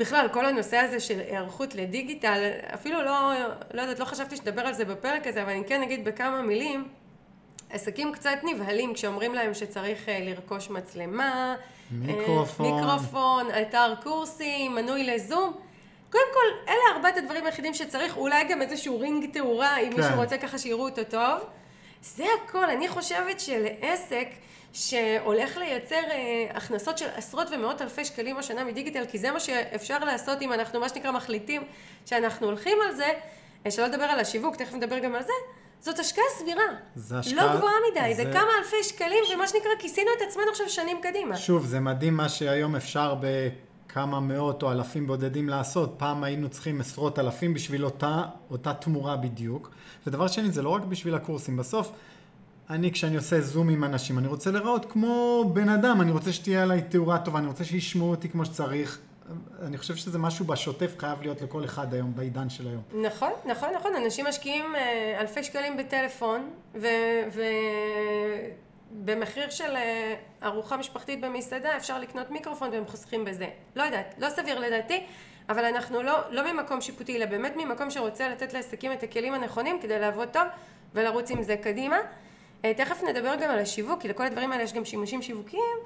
[0.00, 3.32] בכלל, כל הנושא הזה של היערכות לדיגיטל, אפילו לא,
[3.74, 6.88] לא יודעת, לא חשבתי שתדבר על זה בפרק הזה, אבל אני כן אגיד בכמה מילים,
[7.70, 11.54] עסקים קצת נבהלים כשאומרים להם שצריך לרכוש מצלמה,
[11.90, 15.52] מיקרופון, מיקרופון, אתר קורסים, מנוי לזום.
[16.10, 19.96] קודם כל, אלה ארבעת הדברים היחידים שצריך, אולי גם איזשהו רינג תאורה, אם כן.
[19.96, 21.38] מישהו רוצה ככה שיראו אותו טוב.
[22.02, 22.70] זה הכל.
[22.70, 24.28] אני חושבת שלעסק
[24.72, 29.98] שהולך לייצר אה, הכנסות של עשרות ומאות אלפי שקלים השנה מדיגיטל, כי זה מה שאפשר
[29.98, 31.62] לעשות אם אנחנו, מה שנקרא, מחליטים
[32.06, 33.12] שאנחנו הולכים על זה,
[33.66, 35.32] אה, שלא לדבר על השיווק, תכף נדבר גם על זה,
[35.80, 36.62] זאת השקעה סבירה.
[36.94, 37.46] זה השקעה...
[37.46, 38.24] לא גבוהה מדי, זה...
[38.24, 41.36] זה כמה אלפי שקלים, ומה שנקרא, כיסינו את עצמנו עכשיו שנים קדימה.
[41.36, 43.48] שוב, זה מדהים מה שהיום אפשר ב...
[43.92, 49.16] כמה מאות או אלפים בודדים לעשות, פעם היינו צריכים עשרות אלפים בשביל אותה, אותה תמורה
[49.16, 49.70] בדיוק.
[50.06, 51.92] ודבר שני, זה לא רק בשביל הקורסים, בסוף
[52.70, 56.62] אני כשאני עושה זום עם אנשים, אני רוצה להיראות כמו בן אדם, אני רוצה שתהיה
[56.62, 58.98] עליי תאורה טובה, אני רוצה שישמעו אותי כמו שצריך.
[59.62, 62.82] אני חושב שזה משהו בשוטף חייב להיות לכל אחד היום, בעידן של היום.
[63.02, 63.90] נכון, נכון, נכון.
[64.04, 66.86] אנשים משקיעים אה, אלפי שקלים בטלפון, ו...
[67.32, 67.40] ו...
[69.50, 73.46] של אה, ארוחה משפחתית במסעדה אפשר לקנות מיקרופון והם חוסכים בזה.
[73.76, 75.04] לא יודעת, לא סביר לדעתי,
[75.48, 79.78] אבל אנחנו לא, לא ממקום שיפוטי, אלא באמת ממקום שרוצה לתת לעסקים את הכלים הנכונים
[79.82, 80.42] כדי לעבוד טוב
[80.94, 81.96] ולרוץ עם זה קדימה.
[82.64, 85.76] אה, תכף נדבר גם על השיווק, כי לכל הדברים האלה יש גם שימושים שיווקיים,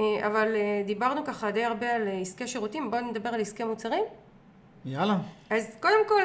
[0.00, 0.48] אה, אבל
[0.86, 4.04] דיברנו ככה די הרבה על עסקי שירותים, בואו נדבר על עסקי מוצרים.
[4.84, 5.16] יאללה.
[5.50, 6.22] אז קודם כל,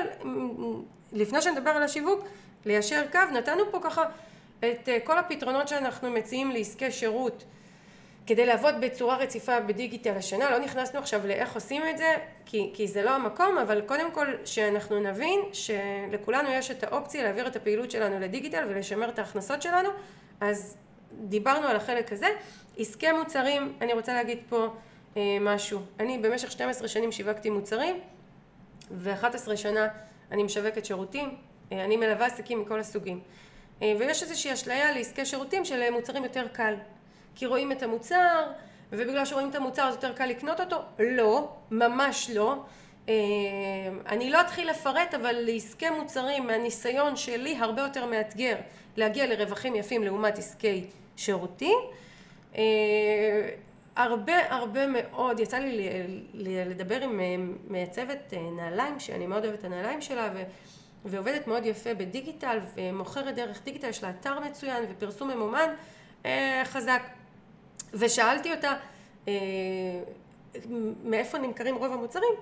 [1.13, 2.25] לפני שנדבר על השיווק,
[2.65, 4.03] ליישר קו, נתנו פה ככה
[4.59, 7.43] את אה, כל הפתרונות שאנחנו מציעים לעסקי שירות
[8.27, 12.13] כדי לעבוד בצורה רציפה בדיגיטל השנה, לא נכנסנו עכשיו לאיך עושים את זה,
[12.45, 17.47] כי, כי זה לא המקום, אבל קודם כל שאנחנו נבין שלכולנו יש את האופציה להעביר
[17.47, 19.89] את הפעילות שלנו לדיגיטל ולשמר את ההכנסות שלנו,
[20.41, 20.77] אז
[21.11, 22.27] דיברנו על החלק הזה.
[22.77, 24.67] עסקי מוצרים, אני רוצה להגיד פה
[25.17, 25.79] אה, משהו.
[25.99, 27.99] אני במשך 12 שנים שיווקתי מוצרים,
[28.91, 29.87] ו-11 שנה
[30.31, 31.35] אני משווקת שירותים,
[31.71, 33.19] אה, אני מלווה עסקים מכל הסוגים.
[33.81, 36.75] אה, ויש איזושהי אשליה לעסקי שירותים של מוצרים יותר קל.
[37.35, 38.43] כי רואים את המוצר,
[38.91, 40.77] ובגלל שרואים את המוצר אז יותר קל לקנות אותו?
[40.99, 42.55] לא, ממש לא.
[43.09, 43.13] אה,
[44.07, 48.55] אני לא אתחיל לפרט, אבל לעסקי מוצרים מהניסיון שלי הרבה יותר מאתגר
[48.97, 50.85] להגיע לרווחים יפים לעומת עסקי
[51.17, 51.77] שירותים.
[52.57, 53.49] אה,
[53.95, 55.89] הרבה הרבה מאוד, יצא לי
[56.65, 57.21] לדבר עם
[57.67, 60.29] מעצבת נעליים, שאני מאוד אוהבת את הנעליים שלה,
[61.05, 65.69] ועובדת מאוד יפה בדיגיטל ומוכרת דרך דיגיטל, יש לה אתר מצוין ופרסום ממומן
[66.25, 67.01] אה, חזק.
[67.93, 68.73] ושאלתי אותה
[69.27, 69.33] אה,
[71.03, 72.33] מאיפה נמכרים רוב המוצרים,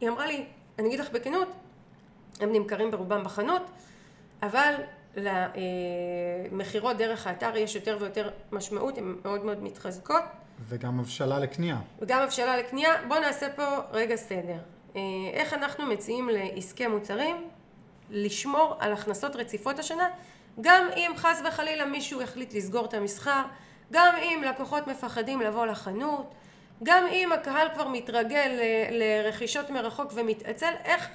[0.00, 0.44] היא אמרה לי,
[0.78, 1.48] אני אגיד לך בכנות,
[2.40, 3.62] הם נמכרים ברובם בחנות,
[4.42, 4.74] אבל
[5.16, 10.22] למכירות דרך האתר יש יותר ויותר משמעות, הן מאוד מאוד מתחזקות.
[10.68, 11.76] וגם הבשלה לקנייה.
[12.00, 12.90] וגם הבשלה לקנייה.
[13.08, 14.58] בואו נעשה פה רגע סדר.
[14.96, 15.00] אה,
[15.32, 17.48] איך אנחנו מציעים לעסקי מוצרים
[18.10, 20.08] לשמור על הכנסות רציפות השנה,
[20.60, 23.42] גם אם חס וחלילה מישהו יחליט לסגור את המסחר,
[23.92, 26.34] גם אם לקוחות מפחדים לבוא לחנות,
[26.82, 28.58] גם אם הקהל כבר מתרגל
[28.90, 31.08] לרכישות מרחוק ומתעצל, איך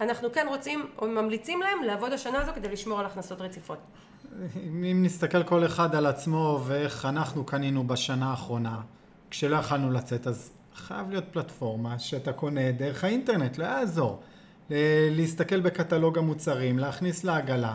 [0.00, 3.78] אנחנו כן רוצים או ממליצים להם לעבוד השנה הזו כדי לשמור על הכנסות רציפות.
[4.56, 8.80] אם נסתכל כל אחד על עצמו ואיך אנחנו קנינו בשנה האחרונה,
[9.30, 14.20] כשלא יכלנו לצאת, אז חייב להיות פלטפורמה שאתה קונה דרך האינטרנט, לא יעזור.
[15.10, 17.74] להסתכל בקטלוג המוצרים, להכניס לעגלה, אה,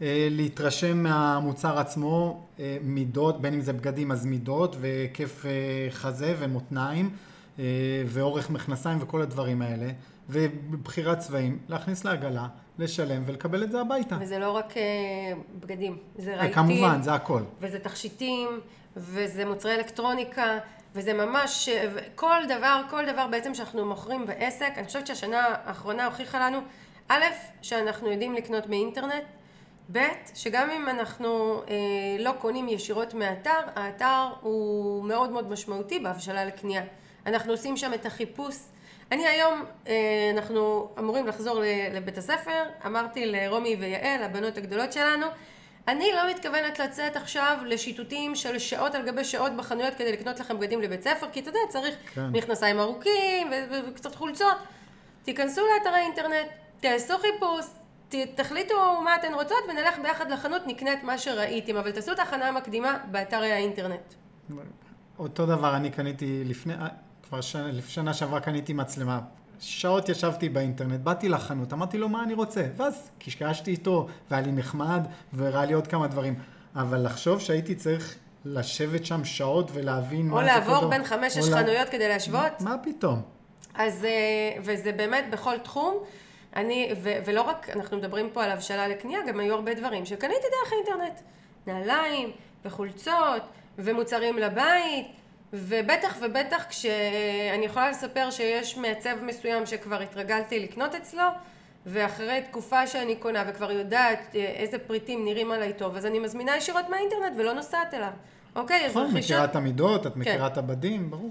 [0.00, 5.50] להתרשם מהמוצר עצמו, אה, מידות, בין אם זה בגדים אז מידות והיקף אה,
[5.90, 7.10] חזה ומותניים
[8.06, 9.86] ואורך מכנסיים וכל הדברים האלה
[10.28, 12.46] ובבחירת צבעים, להכניס לעגלה,
[12.78, 14.16] לשלם ולקבל את זה הביתה.
[14.20, 14.74] וזה לא רק
[15.60, 16.54] בגדים, זה רהיטים.
[16.54, 17.42] כמובן, זה הכל.
[17.60, 18.48] וזה תכשיטים,
[18.96, 20.58] וזה מוצרי אלקטרוניקה,
[20.94, 21.68] וזה ממש,
[22.14, 26.58] כל דבר, כל דבר בעצם שאנחנו מוכרים בעסק, אני חושבת שהשנה האחרונה הוכיחה לנו,
[27.08, 27.24] א',
[27.62, 29.24] שאנחנו יודעים לקנות באינטרנט,
[29.92, 29.98] ב',
[30.34, 31.74] שגם אם אנחנו אה,
[32.18, 36.82] לא קונים ישירות מהאתר, האתר הוא מאוד מאוד משמעותי בהבשלה לקנייה.
[37.26, 38.56] אנחנו עושים שם את החיפוש
[39.12, 41.62] אני היום, אה, אנחנו אמורים לחזור
[41.94, 45.26] לבית הספר, אמרתי לרומי ויעל, הבנות הגדולות שלנו,
[45.88, 50.58] אני לא מתכוונת לצאת עכשיו לשיטוטים של שעות על גבי שעות בחנויות כדי לקנות לכם
[50.58, 52.26] בגדים לבית ספר, כי אתה יודע, צריך כן.
[52.32, 53.50] מכנסיים ארוכים
[53.88, 54.56] וקצת חולצות.
[55.22, 56.48] תיכנסו לאתרי אינטרנט,
[56.80, 57.66] תעשו חיפוש,
[58.08, 62.48] תחליטו מה אתן רוצות ונלך ביחד לחנות, נקנה את מה שראיתם, אבל תעשו את ההכנה
[62.48, 64.14] המקדימה באתרי האינטרנט.
[65.18, 66.74] אותו דבר, אני קניתי לפני,
[67.28, 69.20] כבר שנה, שנה שעברה קניתי מצלמה.
[69.60, 74.52] שעות ישבתי באינטרנט, באתי לחנות, אמרתי לו מה אני רוצה, ואז קשקשתי איתו, והיה לי
[74.52, 76.34] נחמד, והראה לי עוד כמה דברים.
[76.76, 78.14] אבל לחשוב שהייתי צריך
[78.44, 82.60] לשבת שם שעות ולהבין מה זה או לעבור בין חמש-שש חנויות כדי להשוות?
[82.60, 83.22] מה פתאום?
[83.74, 84.10] אז, אה,
[84.62, 85.94] וזה באמת בכל תחום.
[86.56, 90.46] אני, ו, ולא רק, אנחנו מדברים פה על הבשלה לקנייה, גם היו הרבה דברים שקניתי
[90.50, 91.20] דרך האינטרנט.
[91.66, 92.30] נעליים,
[92.64, 93.42] וחולצות,
[93.78, 95.06] ומוצרים לבית,
[95.52, 101.24] ובטח ובטח כשאני יכולה לספר שיש מעצב מסוים שכבר התרגלתי לקנות אצלו,
[101.86, 106.56] ואחרי תקופה שאני קונה וכבר יודעת אה, איזה פריטים נראים עליי טוב, אז אני מזמינה
[106.56, 108.10] ישירות מהאינטרנט ולא נוסעת אליו.
[108.56, 109.00] אוקיי, אז רכישה...
[109.00, 110.20] נכון, מכירה את המידות, את כן.
[110.20, 110.46] מכירה.
[110.46, 111.30] את הבדים, ברור.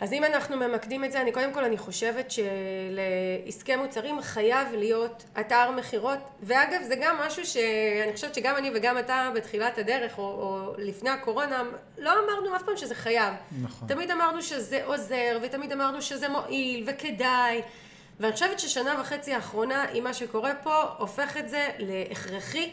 [0.00, 5.24] אז אם אנחנו ממקדים את זה, אני קודם כל אני חושבת שלעסקי מוצרים חייב להיות
[5.40, 10.22] אתר מכירות, ואגב זה גם משהו שאני חושבת שגם אני וגם אתה בתחילת הדרך או,
[10.24, 11.62] או לפני הקורונה
[11.98, 13.34] לא אמרנו אף פעם שזה חייב.
[13.62, 13.88] נכון.
[13.88, 17.62] תמיד אמרנו שזה עוזר ותמיד אמרנו שזה מועיל וכדאי
[18.20, 22.70] ואני חושבת ששנה וחצי האחרונה עם מה שקורה פה הופך את זה להכרחי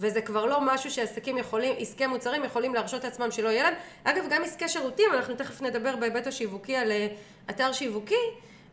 [0.00, 3.74] וזה כבר לא משהו שעסקים יכולים, עסקי מוצרים יכולים להרשות לעצמם שלא יהיה להם.
[4.04, 7.08] אגב, גם עסקי שירותים, אנחנו תכף נדבר בהיבט השיווקי על אה,
[7.50, 8.14] אתר שיווקי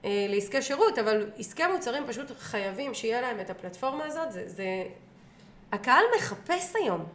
[0.06, 4.44] אה, לעסקי שירות, אבל עסקי מוצרים פשוט חייבים שיהיה להם את הפלטפורמה הזאת, זה...
[4.48, 4.66] זה...
[5.72, 7.06] הקהל מחפש היום.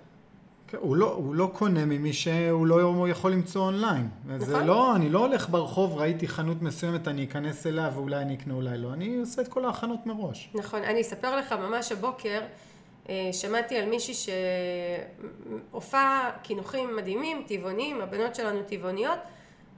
[0.69, 4.09] כן, הוא לא, הוא לא קונה ממי שהוא לא יכול למצוא אונליין.
[4.25, 4.39] נכון.
[4.39, 8.55] זה לא, אני לא הולך ברחוב, ראיתי חנות מסוימת, אני אכנס אליה ואולי אני אקנה,
[8.55, 8.93] אולי לא.
[8.93, 10.51] אני עושה את כל ההכנות מראש.
[10.55, 12.41] נכון, אני אספר לך ממש הבוקר,
[13.33, 14.33] שמעתי על מישהי
[15.71, 19.19] שהופעה קינוחים מדהימים, טבעונים, הבנות שלנו טבעוניות,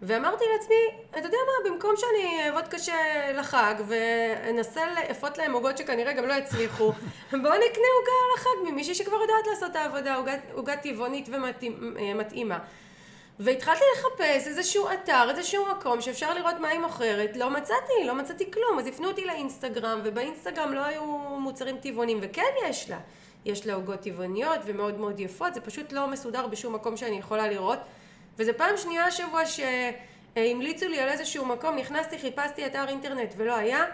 [0.03, 0.75] ואמרתי לעצמי,
[1.11, 6.35] אתה יודע מה, במקום שאני אעבוד קשה לחג ואנסה לאפות להם עוגות שכנראה גם לא
[6.35, 6.93] יצליחו,
[7.31, 10.17] בואו נקנה עוגה לחג ממישהי שכבר יודעת לעשות את העבודה,
[10.55, 11.29] עוגה טבעונית
[11.99, 12.59] ומתאימה.
[13.41, 18.51] והתחלתי לחפש איזשהו אתר, איזשהו מקום שאפשר לראות מה היא מוכרת, לא מצאתי, לא מצאתי
[18.51, 21.05] כלום, אז הפנו אותי לאינסטגרם, ובאינסטגרם לא היו
[21.39, 22.99] מוצרים טבעונים, וכן יש לה.
[23.45, 27.49] יש לה עוגות טבעוניות ומאוד מאוד יפות, זה פשוט לא מסודר בשום מקום שאני יכולה
[27.49, 27.79] לראות.
[28.39, 33.85] וזו פעם שנייה השבוע שהמליצו לי על איזשהו מקום, נכנסתי, חיפשתי אתר אינטרנט ולא היה.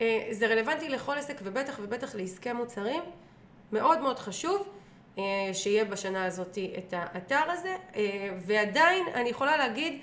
[0.00, 3.02] אה, זה רלוונטי לכל עסק ובטח ובטח לעסקי מוצרים.
[3.72, 4.68] מאוד מאוד חשוב
[5.18, 5.22] אה,
[5.52, 7.76] שיהיה בשנה הזאת את האתר הזה.
[7.96, 10.00] אה, ועדיין אני יכולה להגיד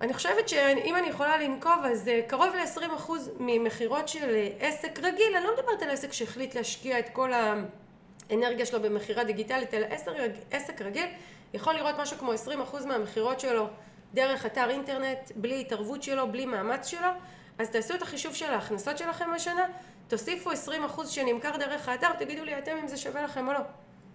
[0.00, 5.36] אני חושבת שאם אני יכולה לנקוב אז אה, קרוב ל-20% ממכירות של אה, עסק רגיל,
[5.36, 9.86] אני לא מדברת על עסק שהחליט להשקיע את כל האנרגיה שלו במכירה דיגיטלית, אלא
[10.50, 11.06] עסק רגיל
[11.54, 13.68] יכול לראות משהו כמו 20% מהמכירות שלו
[14.14, 17.08] דרך אתר אינטרנט, בלי התערבות שלו, בלי מאמץ שלו,
[17.58, 19.64] אז תעשו את החישוב של ההכנסות שלכם השנה,
[20.08, 23.60] תוסיפו 20% שנמכר דרך האתר, תגידו לי אתם אם זה שווה לכם או לא.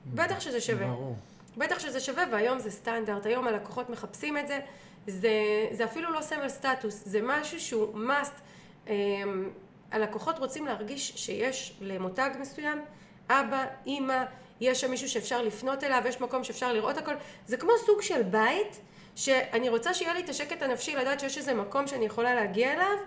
[0.05, 0.87] בטח שזה שווה.
[0.87, 1.15] ברור.
[1.57, 4.59] בטח שזה שווה, והיום זה סטנדרט, היום הלקוחות מחפשים את זה,
[5.07, 5.31] זה,
[5.71, 8.41] זה אפילו לא סמל סטטוס, זה משהו שהוא must.
[8.87, 9.49] אמ,
[9.91, 12.81] הלקוחות רוצים להרגיש שיש למותג מסוים,
[13.29, 14.23] אבא, אימא,
[14.61, 17.13] יש שם מישהו שאפשר לפנות אליו, יש מקום שאפשר לראות הכל,
[17.47, 18.81] זה כמו סוג של בית,
[19.15, 22.97] שאני רוצה שיהיה לי את השקט הנפשי לדעת שיש איזה מקום שאני יכולה להגיע אליו,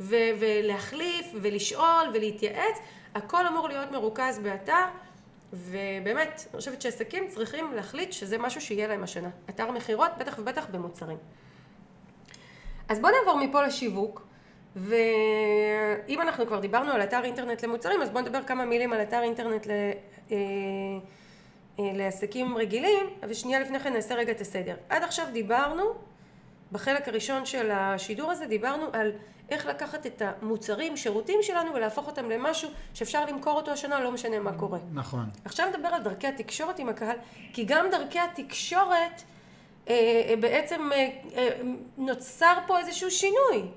[0.00, 2.78] ו- ולהחליף, ולשאול, ולהתייעץ,
[3.14, 4.84] הכל אמור להיות מרוכז באתר.
[5.52, 9.30] ובאמת, אני חושבת שעסקים צריכים להחליט שזה משהו שיהיה להם השנה.
[9.50, 11.18] אתר מכירות, בטח ובטח במוצרים.
[12.88, 14.26] אז בואו נעבור מפה לשיווק,
[14.76, 19.22] ואם אנחנו כבר דיברנו על אתר אינטרנט למוצרים, אז בואו נדבר כמה מילים על אתר
[19.22, 19.70] אינטרנט ל...
[19.70, 20.36] אה,
[21.78, 24.76] אה, לעסקים רגילים, ושנייה לפני כן נעשה רגע את הסדר.
[24.88, 25.94] עד עכשיו דיברנו,
[26.72, 29.12] בחלק הראשון של השידור הזה, דיברנו על
[29.50, 34.38] איך לקחת את המוצרים, שירותים שלנו ולהפוך אותם למשהו שאפשר למכור אותו השנה, לא משנה
[34.38, 34.78] מה קורה.
[34.92, 35.24] נכון.
[35.44, 37.16] עכשיו נדבר על דרכי התקשורת עם הקהל,
[37.52, 39.22] כי גם דרכי התקשורת
[39.88, 39.94] אה,
[40.28, 41.48] אה בעצם אה, אה,
[41.98, 43.68] נוצר פה איזשהו שינוי.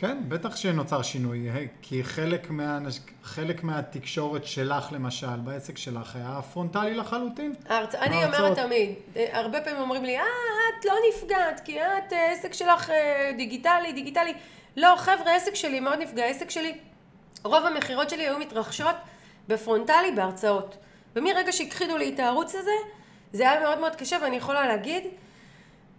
[0.00, 1.48] כן, בטח שנוצר שינוי,
[1.82, 2.78] כי חלק, מה,
[3.22, 7.54] חלק מהתקשורת שלך למשל, בעסק שלך, היה פרונטלי לחלוטין.
[7.68, 7.94] הרצ...
[7.94, 10.24] אני אומרת תמיד, אה, הרבה פעמים אומרים לי, אה,
[10.80, 14.34] את לא נפגעת, כי את, אה, עסק שלך אה, דיגיטלי, דיגיטלי.
[14.76, 16.78] לא, חבר'ה, עסק שלי מאוד נפגע, עסק שלי,
[17.44, 18.96] רוב המכירות שלי היו מתרחשות
[19.48, 20.76] בפרונטלי בהרצאות.
[21.16, 22.70] ומרגע שהכחידו לי את הערוץ הזה,
[23.32, 25.04] זה היה מאוד מאוד קשה, ואני יכולה להגיד,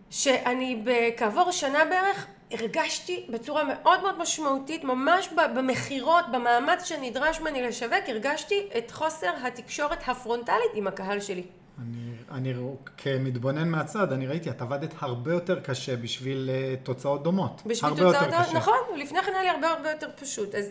[0.09, 0.83] שאני
[1.17, 8.69] כעבור שנה בערך הרגשתי בצורה מאוד מאוד משמעותית, ממש במכירות, במאמץ שנדרש ממני לשווק, הרגשתי
[8.77, 11.43] את חוסר התקשורת הפרונטלית עם הקהל שלי.
[11.81, 12.53] אני, אני
[12.97, 17.61] כמתבונן מהצד, אני ראיתי, את עבדת הרבה יותר קשה בשביל אה, תוצאות דומות.
[17.65, 18.53] בשביל הרבה תוצאות, יותר קשה.
[18.53, 20.55] נכון, לפני כן היה לי הרבה הרבה יותר פשוט.
[20.55, 20.65] אז,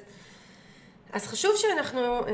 [1.13, 2.33] אז חשוב שאנחנו אה,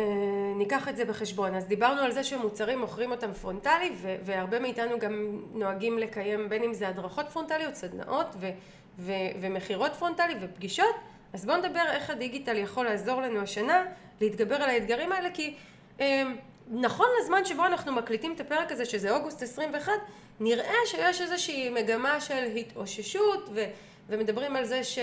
[0.57, 1.55] ניקח את זה בחשבון.
[1.55, 6.63] אז דיברנו על זה שמוצרים מוכרים אותם פרונטלי, ו- והרבה מאיתנו גם נוהגים לקיים בין
[6.63, 8.51] אם זה הדרכות פרונטליות, סדנאות ו-
[8.99, 10.95] ו- ומכירות פרונטלי ופגישות.
[11.33, 13.85] אז בואו נדבר איך הדיגיטל יכול לעזור לנו השנה
[14.21, 15.55] להתגבר על האתגרים האלה, כי
[16.01, 16.23] אה,
[16.71, 19.93] נכון לזמן שבו אנחנו מקליטים את הפרק הזה, שזה אוגוסט 21,
[20.41, 23.65] נראה שיש איזושהי מגמה של התאוששות, ו-
[24.09, 24.99] ומדברים על זה ש...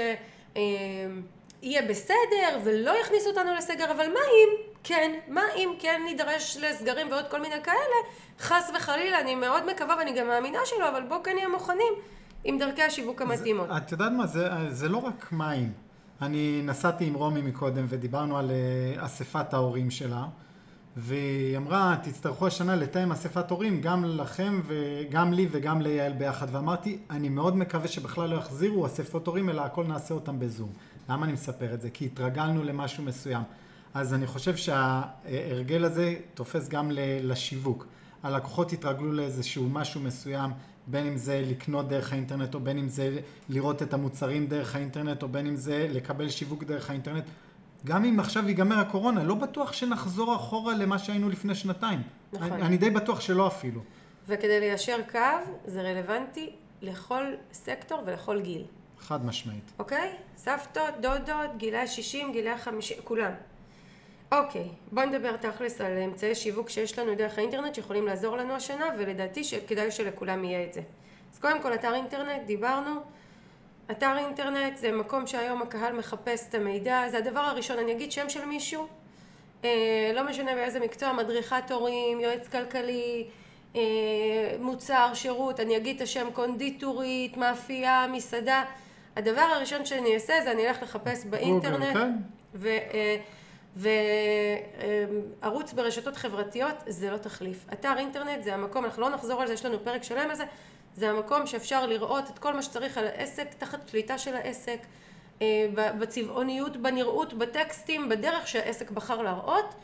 [0.58, 0.62] אה,
[1.62, 7.12] יהיה בסדר ולא יכניסו אותנו לסגר, אבל מה אם כן, מה אם כן נידרש לסגרים
[7.12, 7.98] ועוד כל מיני כאלה,
[8.40, 11.94] חס וחלילה, אני מאוד מקווה ואני גם מאמינה שלא, אבל בואו כן נהיה מוכנים
[12.44, 13.68] עם דרכי השיווק המתאימות.
[13.78, 15.72] את יודעת מה, זה, זה לא רק מים.
[16.22, 20.26] אני נסעתי עם רומי מקודם ודיברנו על uh, אספת ההורים שלה,
[20.98, 26.98] והיא אמרה, תצטרכו השנה לתאם אספת הורים גם לכם וגם לי וגם ליעל ביחד, ואמרתי,
[27.10, 30.70] אני מאוד מקווה שבכלל לא יחזירו אספות הורים, אלא הכל נעשה אותם בזום.
[31.12, 31.90] למה אני מספר את זה?
[31.90, 33.44] כי התרגלנו למשהו מסוים.
[33.94, 36.92] אז אני חושב שההרגל הזה תופס גם
[37.24, 37.88] לשיווק.
[38.24, 40.52] הלקוחות התרגלו לאיזשהו משהו מסוים,
[40.88, 43.20] בין אם זה לקנות דרך האינטרנט, או בין אם זה
[43.50, 47.24] לראות את המוצרים דרך האינטרנט, או בין אם זה לקבל שיווק דרך האינטרנט.
[47.86, 52.02] גם אם עכשיו ייגמר הקורונה, לא בטוח שנחזור אחורה למה שהיינו לפני שנתיים.
[52.34, 52.52] נכון.
[52.52, 53.82] אני, אני די בטוח שלא אפילו.
[54.28, 55.20] וכדי ליישר קו,
[55.66, 56.50] זה רלוונטי
[56.82, 58.64] לכל סקטור ולכל גיל.
[59.02, 59.72] חד משמעית.
[59.80, 60.16] אוקיי?
[60.38, 63.32] סבתות, דודות, גילי 60, גילי 50, כולם.
[64.32, 68.86] אוקיי, בוא נדבר תכלס על אמצעי שיווק שיש לנו דרך האינטרנט שיכולים לעזור לנו השנה
[68.98, 70.82] ולדעתי שכדאי שלכולם יהיה את זה.
[71.34, 72.92] אז קודם כל אתר אינטרנט, דיברנו.
[73.92, 78.30] אתר אינטרנט זה מקום שהיום הקהל מחפש את המידע, זה הדבר הראשון, אני אגיד שם
[78.30, 78.88] של מישהו,
[79.64, 83.28] אה, לא משנה באיזה מקצוע, מדריכת הורים, יועץ כלכלי,
[83.76, 83.82] אה,
[84.60, 88.64] מוצר, שירות, אני אגיד את השם קונדיטורית, מאפייה, מסעדה,
[89.16, 92.12] הדבר הראשון שאני אעשה זה אני אלך לחפש באינטרנט כן.
[93.76, 97.66] וערוץ אה, ברשתות חברתיות זה לא תחליף.
[97.74, 100.44] אתר אינטרנט זה המקום, אנחנו לא נחזור על זה, יש לנו פרק שלם על זה,
[100.96, 104.80] זה המקום שאפשר לראות את כל מה שצריך על העסק, תחת שליטה של העסק,
[105.42, 109.76] אה, בצבעוניות, בנראות, בטקסטים, בדרך שהעסק בחר להראות,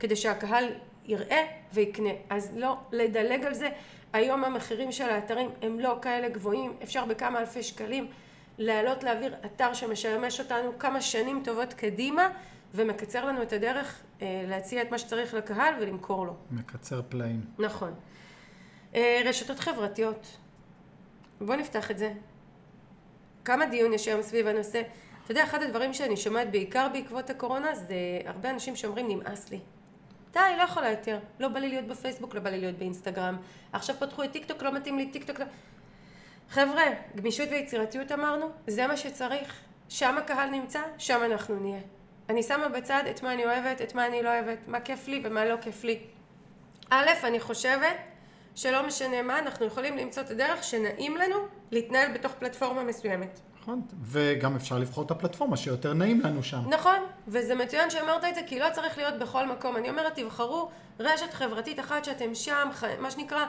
[0.00, 0.64] כדי שהקהל
[1.06, 2.10] יראה ויקנה.
[2.30, 3.68] אז לא לדלג על זה.
[4.12, 8.06] היום המחירים של האתרים הם לא כאלה גבוהים, אפשר בכמה אלפי שקלים.
[8.58, 12.28] לעלות להעביר אתר שמשמש אותנו כמה שנים טובות קדימה
[12.74, 16.36] ומקצר לנו את הדרך אה, להציע את מה שצריך לקהל ולמכור לו.
[16.50, 17.40] מקצר פלאים.
[17.58, 17.94] נכון.
[18.94, 20.36] אה, רשתות חברתיות.
[21.40, 22.12] בוא נפתח את זה.
[23.44, 24.82] כמה דיון יש היום סביב הנושא.
[25.24, 27.94] אתה יודע, אחד הדברים שאני שומעת בעיקר בעקבות הקורונה זה
[28.26, 29.60] הרבה אנשים שאומרים נמאס לי.
[30.32, 31.18] די, לא יכולה יותר.
[31.40, 33.36] לא בא לי להיות בפייסבוק, לא בא לי להיות באינסטגרם.
[33.72, 35.40] עכשיו פתחו את טיק טוק, לא מתאים לי טיק טוק.
[35.40, 35.46] לא...
[36.50, 36.84] חבר'ה,
[37.16, 39.60] גמישות ויצירתיות אמרנו, זה מה שצריך.
[39.88, 41.80] שם הקהל נמצא, שם אנחנו נהיה.
[42.28, 45.22] אני שמה בצד את מה אני אוהבת, את מה אני לא אוהבת, מה כיף לי
[45.24, 45.98] ומה לא כיף לי.
[46.90, 47.96] א', אני חושבת
[48.54, 51.36] שלא משנה מה, אנחנו יכולים למצוא את הדרך שנעים לנו
[51.70, 53.40] להתנהל בתוך פלטפורמה מסוימת.
[53.60, 56.62] נכון, וגם אפשר לבחור את הפלטפורמה שיותר נעים לנו שם.
[56.68, 56.96] נכון,
[57.28, 59.76] וזה מצוין שאמרת את זה, כי לא צריך להיות בכל מקום.
[59.76, 62.68] אני אומרת, תבחרו רשת חברתית אחת שאתם שם,
[63.00, 63.46] מה שנקרא,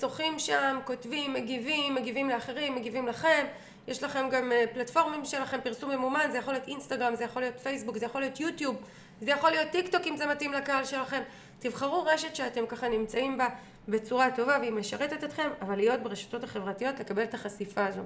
[0.00, 3.46] שוחים שם, כותבים, מגיבים, מגיבים לאחרים, מגיבים לכם,
[3.88, 7.60] יש לכם גם אה, פלטפורמים שלכם, פרסום ממומן, זה יכול להיות אינסטגרם, זה יכול להיות
[7.60, 8.76] פייסבוק, זה יכול להיות יוטיוב,
[9.20, 11.22] זה יכול להיות טיק טוק אם זה מתאים לקהל שלכם.
[11.58, 13.46] תבחרו רשת שאתם ככה נמצאים בה
[13.88, 18.02] בצורה טובה והיא משרתת אתכם, אבל להיות ברשתות החברתיות, לקבל את החשיפה הזו.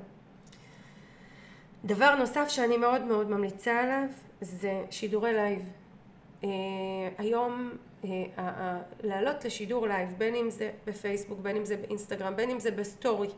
[1.84, 4.04] דבר נוסף שאני מאוד מאוד ממליצה עליו
[4.40, 5.68] זה שידורי לייב.
[6.42, 6.46] Uh,
[7.18, 7.70] היום
[9.02, 13.28] לעלות לשידור לייב, בין אם זה בפייסבוק, בין אם זה באינסטגרם, בין אם זה בסטורי,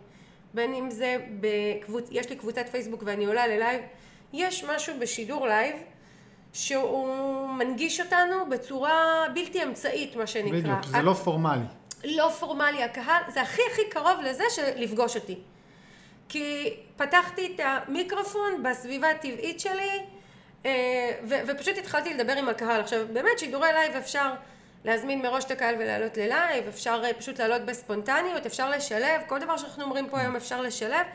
[0.55, 2.09] בין אם זה בקבוצ...
[2.11, 3.83] יש לי קבוצת פייסבוק ואני עולה ללייב,
[4.33, 5.77] יש משהו בשידור לייב
[6.53, 10.59] שהוא מנגיש אותנו בצורה בלתי אמצעית, מה שנקרא.
[10.59, 11.65] בדיוק, זה לא פורמלי.
[12.05, 15.39] לא פורמלי, הקהל, זה הכי הכי קרוב לזה של לפגוש אותי.
[16.29, 20.01] כי פתחתי את המיקרופון בסביבה הטבעית שלי,
[20.67, 22.81] אה, ו- ופשוט התחלתי לדבר עם הקהל.
[22.81, 24.33] עכשיו, באמת שידורי לייב אפשר
[24.85, 29.57] להזמין מראש את הקהל ולעלות ללייב, אפשר אה, פשוט לעלות בספונטניות, אפשר לשלב, כל דבר
[29.57, 31.07] שאנחנו אומרים פה היום אפשר לשלב,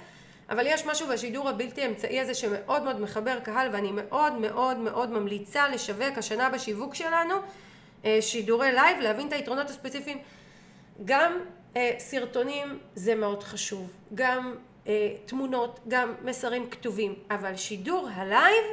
[0.50, 5.12] אבל יש משהו בשידור הבלתי אמצעי הזה שמאוד מאוד מחבר קהל ואני מאוד מאוד מאוד
[5.12, 7.36] ממליצה לשווק השנה בשיווק שלנו
[8.06, 10.18] אה, שידורי לייב, להבין את היתרונות הספציפיים.
[11.06, 11.40] גם
[11.98, 14.56] סרטונים זה מאוד חשוב, גם
[14.88, 18.66] אה, תמונות, גם מסרים כתובים, אבל שידור הלייב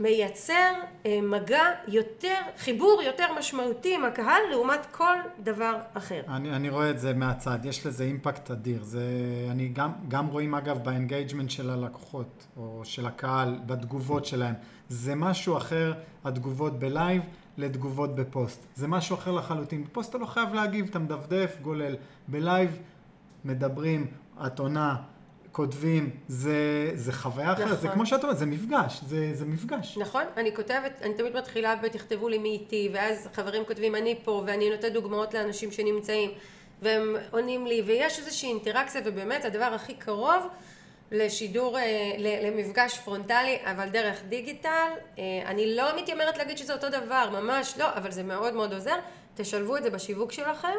[0.00, 0.72] מייצר
[1.06, 6.22] אה, מגע יותר, חיבור יותר משמעותי עם הקהל לעומת כל דבר אחר.
[6.28, 8.82] אני, אני רואה את זה מהצד, יש לזה אימפקט אדיר.
[8.82, 9.02] זה,
[9.50, 14.54] אני גם, גם רואים אגב ב engagement של הלקוחות, או של הקהל, בתגובות שלהם.
[14.88, 15.92] זה משהו אחר,
[16.24, 17.22] התגובות בלייב,
[17.58, 18.66] לתגובות בפוסט.
[18.74, 19.84] זה משהו אחר לחלוטין.
[19.84, 21.96] בפוסט אתה לא חייב להגיב, אתה מדפדף, גולל.
[22.28, 22.78] בלייב
[23.44, 24.06] מדברים,
[24.46, 24.96] את עונה,
[25.52, 27.76] כותבים, זה, זה חוויה אחרת, נכון.
[27.76, 29.98] זה כמו שאת אומרת, זה מפגש, זה, זה מפגש.
[29.98, 34.42] נכון, אני כותבת, אני תמיד מתחילה ב"תכתבו לי מי איתי", ואז חברים כותבים אני פה,
[34.46, 36.30] ואני נותנת דוגמאות לאנשים שנמצאים,
[36.82, 40.46] והם עונים לי, ויש איזושהי אינטראקציה, ובאמת הדבר הכי קרוב
[41.12, 47.40] לשידור, אה, למפגש פרונטלי, אבל דרך דיגיטל, אה, אני לא מתיימרת להגיד שזה אותו דבר,
[47.40, 48.96] ממש לא, אבל זה מאוד מאוד עוזר,
[49.34, 50.76] תשלבו את זה בשיווק שלכם.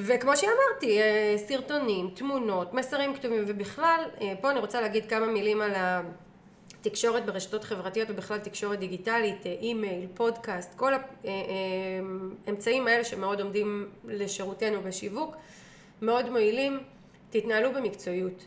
[0.00, 5.60] וכמו שאמרתי, אה, סרטונים, תמונות, מסרים כתובים ובכלל, אה, פה אני רוצה להגיד כמה מילים
[5.60, 10.92] על התקשורת ברשתות חברתיות ובכלל תקשורת דיגיטלית, אה, אימייל, פודקאסט, כל
[12.46, 15.36] האמצעים האלה שמאוד עומדים לשירותנו בשיווק,
[16.02, 16.80] מאוד מועילים,
[17.30, 18.44] תתנהלו במקצועיות.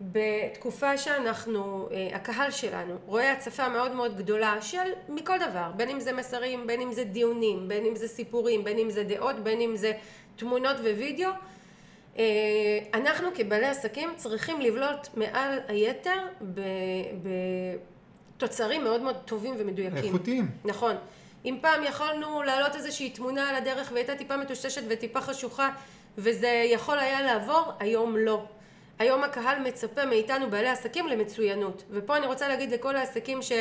[0.00, 6.12] בתקופה שאנחנו, הקהל שלנו רואה הצפה מאוד מאוד גדולה של מכל דבר, בין אם זה
[6.12, 9.76] מסרים, בין אם זה דיונים, בין אם זה סיפורים, בין אם זה דעות, בין אם
[9.76, 9.92] זה
[10.36, 11.30] תמונות ווידאו,
[12.18, 12.24] אה,
[12.94, 16.26] אנחנו כבעלי עסקים צריכים לבלוט מעל היתר
[18.36, 20.04] בתוצרים מאוד מאוד טובים ומדויקים.
[20.04, 20.50] איכותיים.
[20.64, 20.96] נכון.
[21.44, 25.70] אם פעם יכולנו להעלות איזושהי תמונה על הדרך והייתה טיפה מטושטשת וטיפה חשוכה
[26.18, 28.44] וזה יכול היה לעבור, היום לא.
[28.98, 31.82] היום הקהל מצפה מאיתנו בעלי עסקים למצוינות.
[31.90, 33.52] ופה אני רוצה להגיד לכל העסקים ש...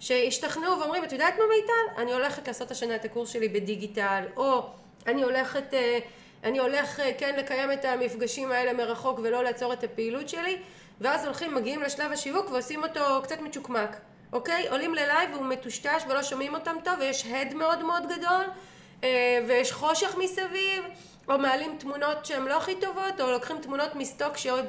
[0.00, 2.02] שהשתכנעו ואומרים, את יודעת מה מיטל?
[2.02, 4.66] אני הולכת לעשות השנה את הקורס שלי בדיגיטל, או
[5.06, 5.98] אני הולכת, אה,
[6.44, 10.56] אני הולך אה, כן לקיים את המפגשים האלה מרחוק ולא לעצור את הפעילות שלי
[11.00, 13.96] ואז הולכים, מגיעים לשלב השיווק ועושים אותו קצת מצ'וקמק,
[14.32, 14.68] אוקיי?
[14.68, 18.44] עולים ללייב והוא מטושטש ולא שומעים אותם טוב ויש הד מאוד מאוד גדול
[19.04, 20.84] אה, ויש חושך מסביב
[21.28, 24.64] או מעלים תמונות שהן לא הכי טובות או לוקחים תמונות מסטוק שעוד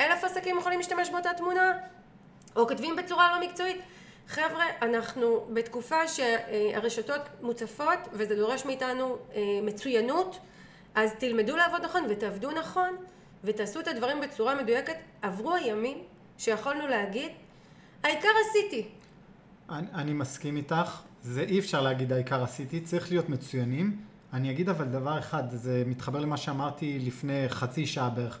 [0.00, 1.72] אלף עסקים יכולים להשתמש באותה תמונה
[2.56, 3.76] או כותבים בצורה לא מקצועית
[4.32, 10.38] חבר'ה, אנחנו בתקופה שהרשתות מוצפות וזה דורש מאיתנו אה, מצוינות,
[10.94, 12.96] אז תלמדו לעבוד נכון ותעבדו נכון
[13.44, 14.96] ותעשו את הדברים בצורה מדויקת.
[15.22, 15.98] עברו הימים
[16.38, 17.30] שיכולנו להגיד,
[18.02, 18.88] העיקר עשיתי.
[19.70, 23.96] אני, אני מסכים איתך, זה אי אפשר להגיד העיקר עשיתי, צריך להיות מצוינים.
[24.32, 28.38] אני אגיד אבל דבר אחד, זה מתחבר למה שאמרתי לפני חצי שעה בערך.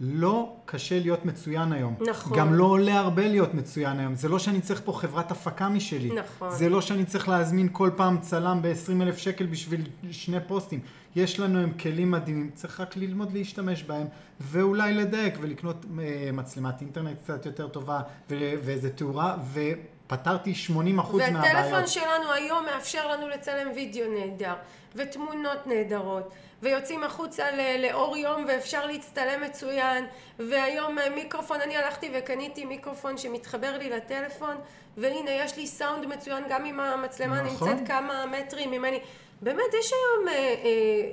[0.00, 1.94] לא קשה להיות מצוין היום.
[2.00, 2.38] נכון.
[2.38, 4.14] גם לא עולה הרבה להיות מצוין היום.
[4.14, 6.10] זה לא שאני צריך פה חברת הפקה משלי.
[6.14, 6.50] נכון.
[6.50, 9.80] זה לא שאני צריך להזמין כל פעם צלם ב-20 אלף שקל בשביל
[10.10, 10.80] שני פוסטים.
[11.16, 14.06] יש לנו הם כלים מדהימים, צריך רק ללמוד להשתמש בהם,
[14.40, 21.12] ואולי לדייק ולקנות אה, מצלמת אינטרנט קצת יותר טובה, ואיזה תאורה, ופתרתי 80% מהבעיות.
[21.34, 24.54] והטלפון שלנו היום מאפשר לנו לצלם וידאו נהדר,
[24.94, 26.32] ותמונות נהדרות.
[26.62, 27.44] ויוצאים החוצה
[27.78, 30.06] לאור יום ואפשר להצטלם מצוין
[30.38, 34.56] והיום אה, מיקרופון, אני הלכתי וקניתי מיקרופון שמתחבר לי לטלפון
[34.96, 37.68] והנה יש לי סאונד מצוין גם אם המצלמה נכון.
[37.68, 39.00] נמצאת כמה מטרים ממני
[39.40, 41.10] באמת יש היום, אה, אה,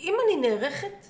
[0.00, 1.06] אם אני נערכת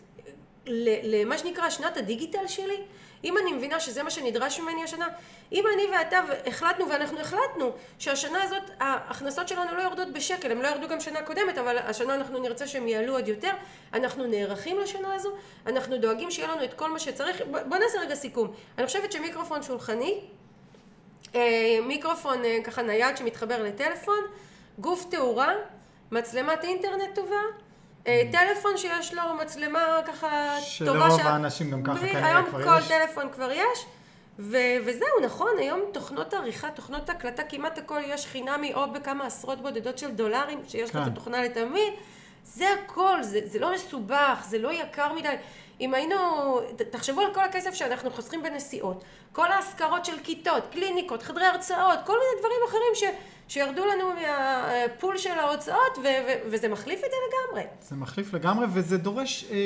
[1.03, 2.83] למה שנקרא שנת הדיגיטל שלי
[3.25, 5.09] אם אני מבינה שזה מה שנדרש ממני השנה,
[5.53, 10.69] אם אני ואתה החלטנו, ואנחנו החלטנו, שהשנה הזאת ההכנסות שלנו לא יורדות בשקל, הם לא
[10.69, 13.51] ירדו גם שנה קודמת, אבל השנה אנחנו נרצה שהם יעלו עוד יותר,
[13.95, 15.31] אנחנו נערכים לשנה הזו,
[15.67, 18.53] אנחנו דואגים שיהיה לנו את כל מה שצריך, בוא נעשה רגע סיכום.
[18.79, 20.21] אני חושבת שמיקרופון שולחני,
[21.35, 24.21] אה, מיקרופון אה, ככה נייד שמתחבר לטלפון,
[24.79, 25.53] גוף תאורה,
[26.13, 27.41] מצלמת אינטרנט טובה,
[28.05, 30.61] טלפון שיש לו מצלמה ככה טובה.
[30.61, 32.67] שלרוב האנשים גם ככה כנראה כבר יש.
[32.67, 33.87] היום כל טלפון כבר יש.
[34.39, 39.63] ו- וזהו, נכון, היום תוכנות עריכה, תוכנות הקלטה, כמעט הכל יש חינמי או בכמה עשרות
[39.63, 40.99] בודדות של דולרים, שיש כן.
[40.99, 41.93] לו את התוכנה לתמיד.
[42.45, 45.35] זה הכל, זה, זה לא מסובך, זה לא יקר מדי.
[45.81, 46.17] אם היינו,
[46.91, 52.13] תחשבו על כל הכסף שאנחנו חוסכים בנסיעות, כל ההשכרות של כיתות, קליניקות, חדרי הרצאות, כל
[52.13, 53.05] מיני דברים אחרים ש,
[53.49, 57.67] שירדו לנו מהפול של ההוצאות, ו, ו, וזה מחליף את זה לגמרי.
[57.81, 59.57] זה מחליף לגמרי, וזה דורש אה,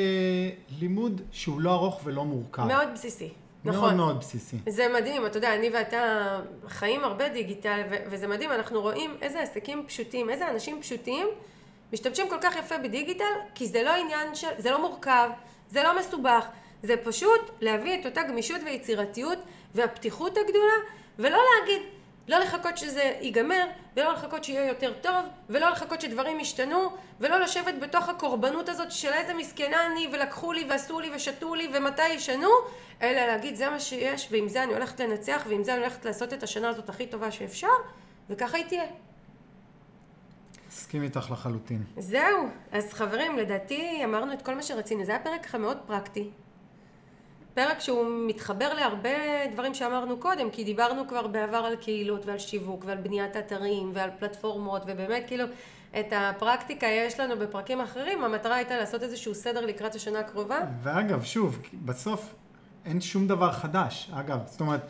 [0.80, 2.64] לימוד שהוא לא ארוך ולא מורכב.
[2.64, 3.30] מאוד בסיסי.
[3.64, 3.80] נכון.
[3.80, 4.56] מאוד מאוד בסיסי.
[4.68, 9.40] זה מדהים, אתה יודע, אני ואתה חיים הרבה דיגיטל, ו- וזה מדהים, אנחנו רואים איזה
[9.40, 11.26] עסקים פשוטים, איזה אנשים פשוטים
[11.92, 15.30] משתמשים כל כך יפה בדיגיטל, כי זה לא עניין של, זה לא מורכב,
[15.74, 16.46] זה לא מסובך,
[16.82, 19.38] זה פשוט להביא את אותה גמישות ויצירתיות
[19.74, 20.74] והפתיחות הגדולה,
[21.18, 21.82] ולא להגיד,
[22.28, 23.66] לא לחכות שזה ייגמר,
[23.96, 29.12] ולא לחכות שיהיה יותר טוב, ולא לחכות שדברים ישתנו, ולא לשבת בתוך הקורבנות הזאת של
[29.12, 32.50] איזה מסכנה אני, ולקחו לי, ועשו לי, ושתו לי, ומתי ישנו,
[33.02, 36.32] אלא להגיד זה מה שיש, ועם זה אני הולכת לנצח, ועם זה אני הולכת לעשות
[36.32, 37.68] את השנה הזאת הכי טובה שאפשר,
[38.30, 38.84] וככה היא תהיה.
[40.74, 41.82] מסכים איתך לחלוטין.
[41.98, 46.30] זהו, אז חברים, לדעתי אמרנו את כל מה שרצינו, זה היה פרק ככה מאוד פרקטי.
[47.54, 52.84] פרק שהוא מתחבר להרבה דברים שאמרנו קודם, כי דיברנו כבר בעבר על קהילות ועל שיווק
[52.86, 55.44] ועל בניית אתרים ועל פלטפורמות, ובאמת כאילו
[56.00, 60.58] את הפרקטיקה יש לנו בפרקים אחרים, המטרה הייתה לעשות איזשהו סדר לקראת השנה הקרובה.
[60.82, 62.34] ואגב, שוב, בסוף
[62.84, 64.10] אין שום דבר חדש.
[64.14, 64.80] אגב, זאת אומרת,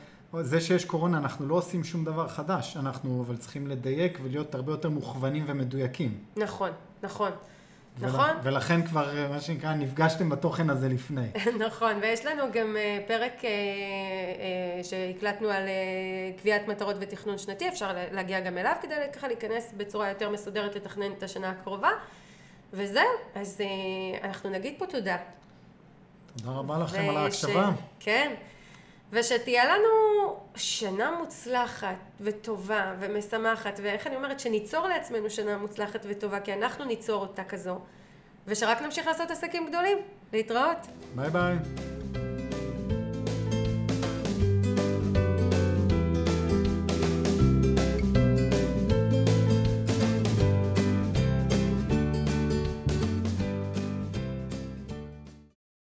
[0.43, 4.73] זה שיש קורונה, אנחנו לא עושים שום דבר חדש, אנחנו אבל צריכים לדייק ולהיות הרבה
[4.73, 6.19] יותר מוכוונים ומדויקים.
[6.37, 6.71] נכון,
[7.03, 7.31] נכון.
[8.01, 8.31] נכון?
[8.43, 11.27] ולכן כבר, אה, מה שנקרא, נפגשתם בתוכן הזה לפני.
[11.67, 13.51] נכון, ויש לנו גם אה, פרק אה,
[14.83, 15.63] שהקלטנו על
[16.41, 21.13] קביעת מטרות ותכנון שנתי, אפשר להגיע גם אליו כדי ככה להיכנס בצורה יותר מסודרת לתכנן
[21.19, 21.91] את השנה הקרובה.
[22.73, 23.03] וזהו,
[23.35, 23.61] אז
[24.23, 25.17] אנחנו נגיד פה תודה.
[26.37, 27.71] תודה רבה לכם על ההקשבה.
[28.01, 28.35] כן.
[29.15, 29.89] ושתהיה לנו
[30.57, 37.21] שנה מוצלחת וטובה ומשמחת, ואיך אני אומרת, שניצור לעצמנו שנה מוצלחת וטובה, כי אנחנו ניצור
[37.23, 37.79] אותה כזו,
[38.47, 39.99] ושרק נמשיך לעשות עסקים גדולים.
[40.33, 40.87] להתראות.
[41.15, 41.94] ביי ביי.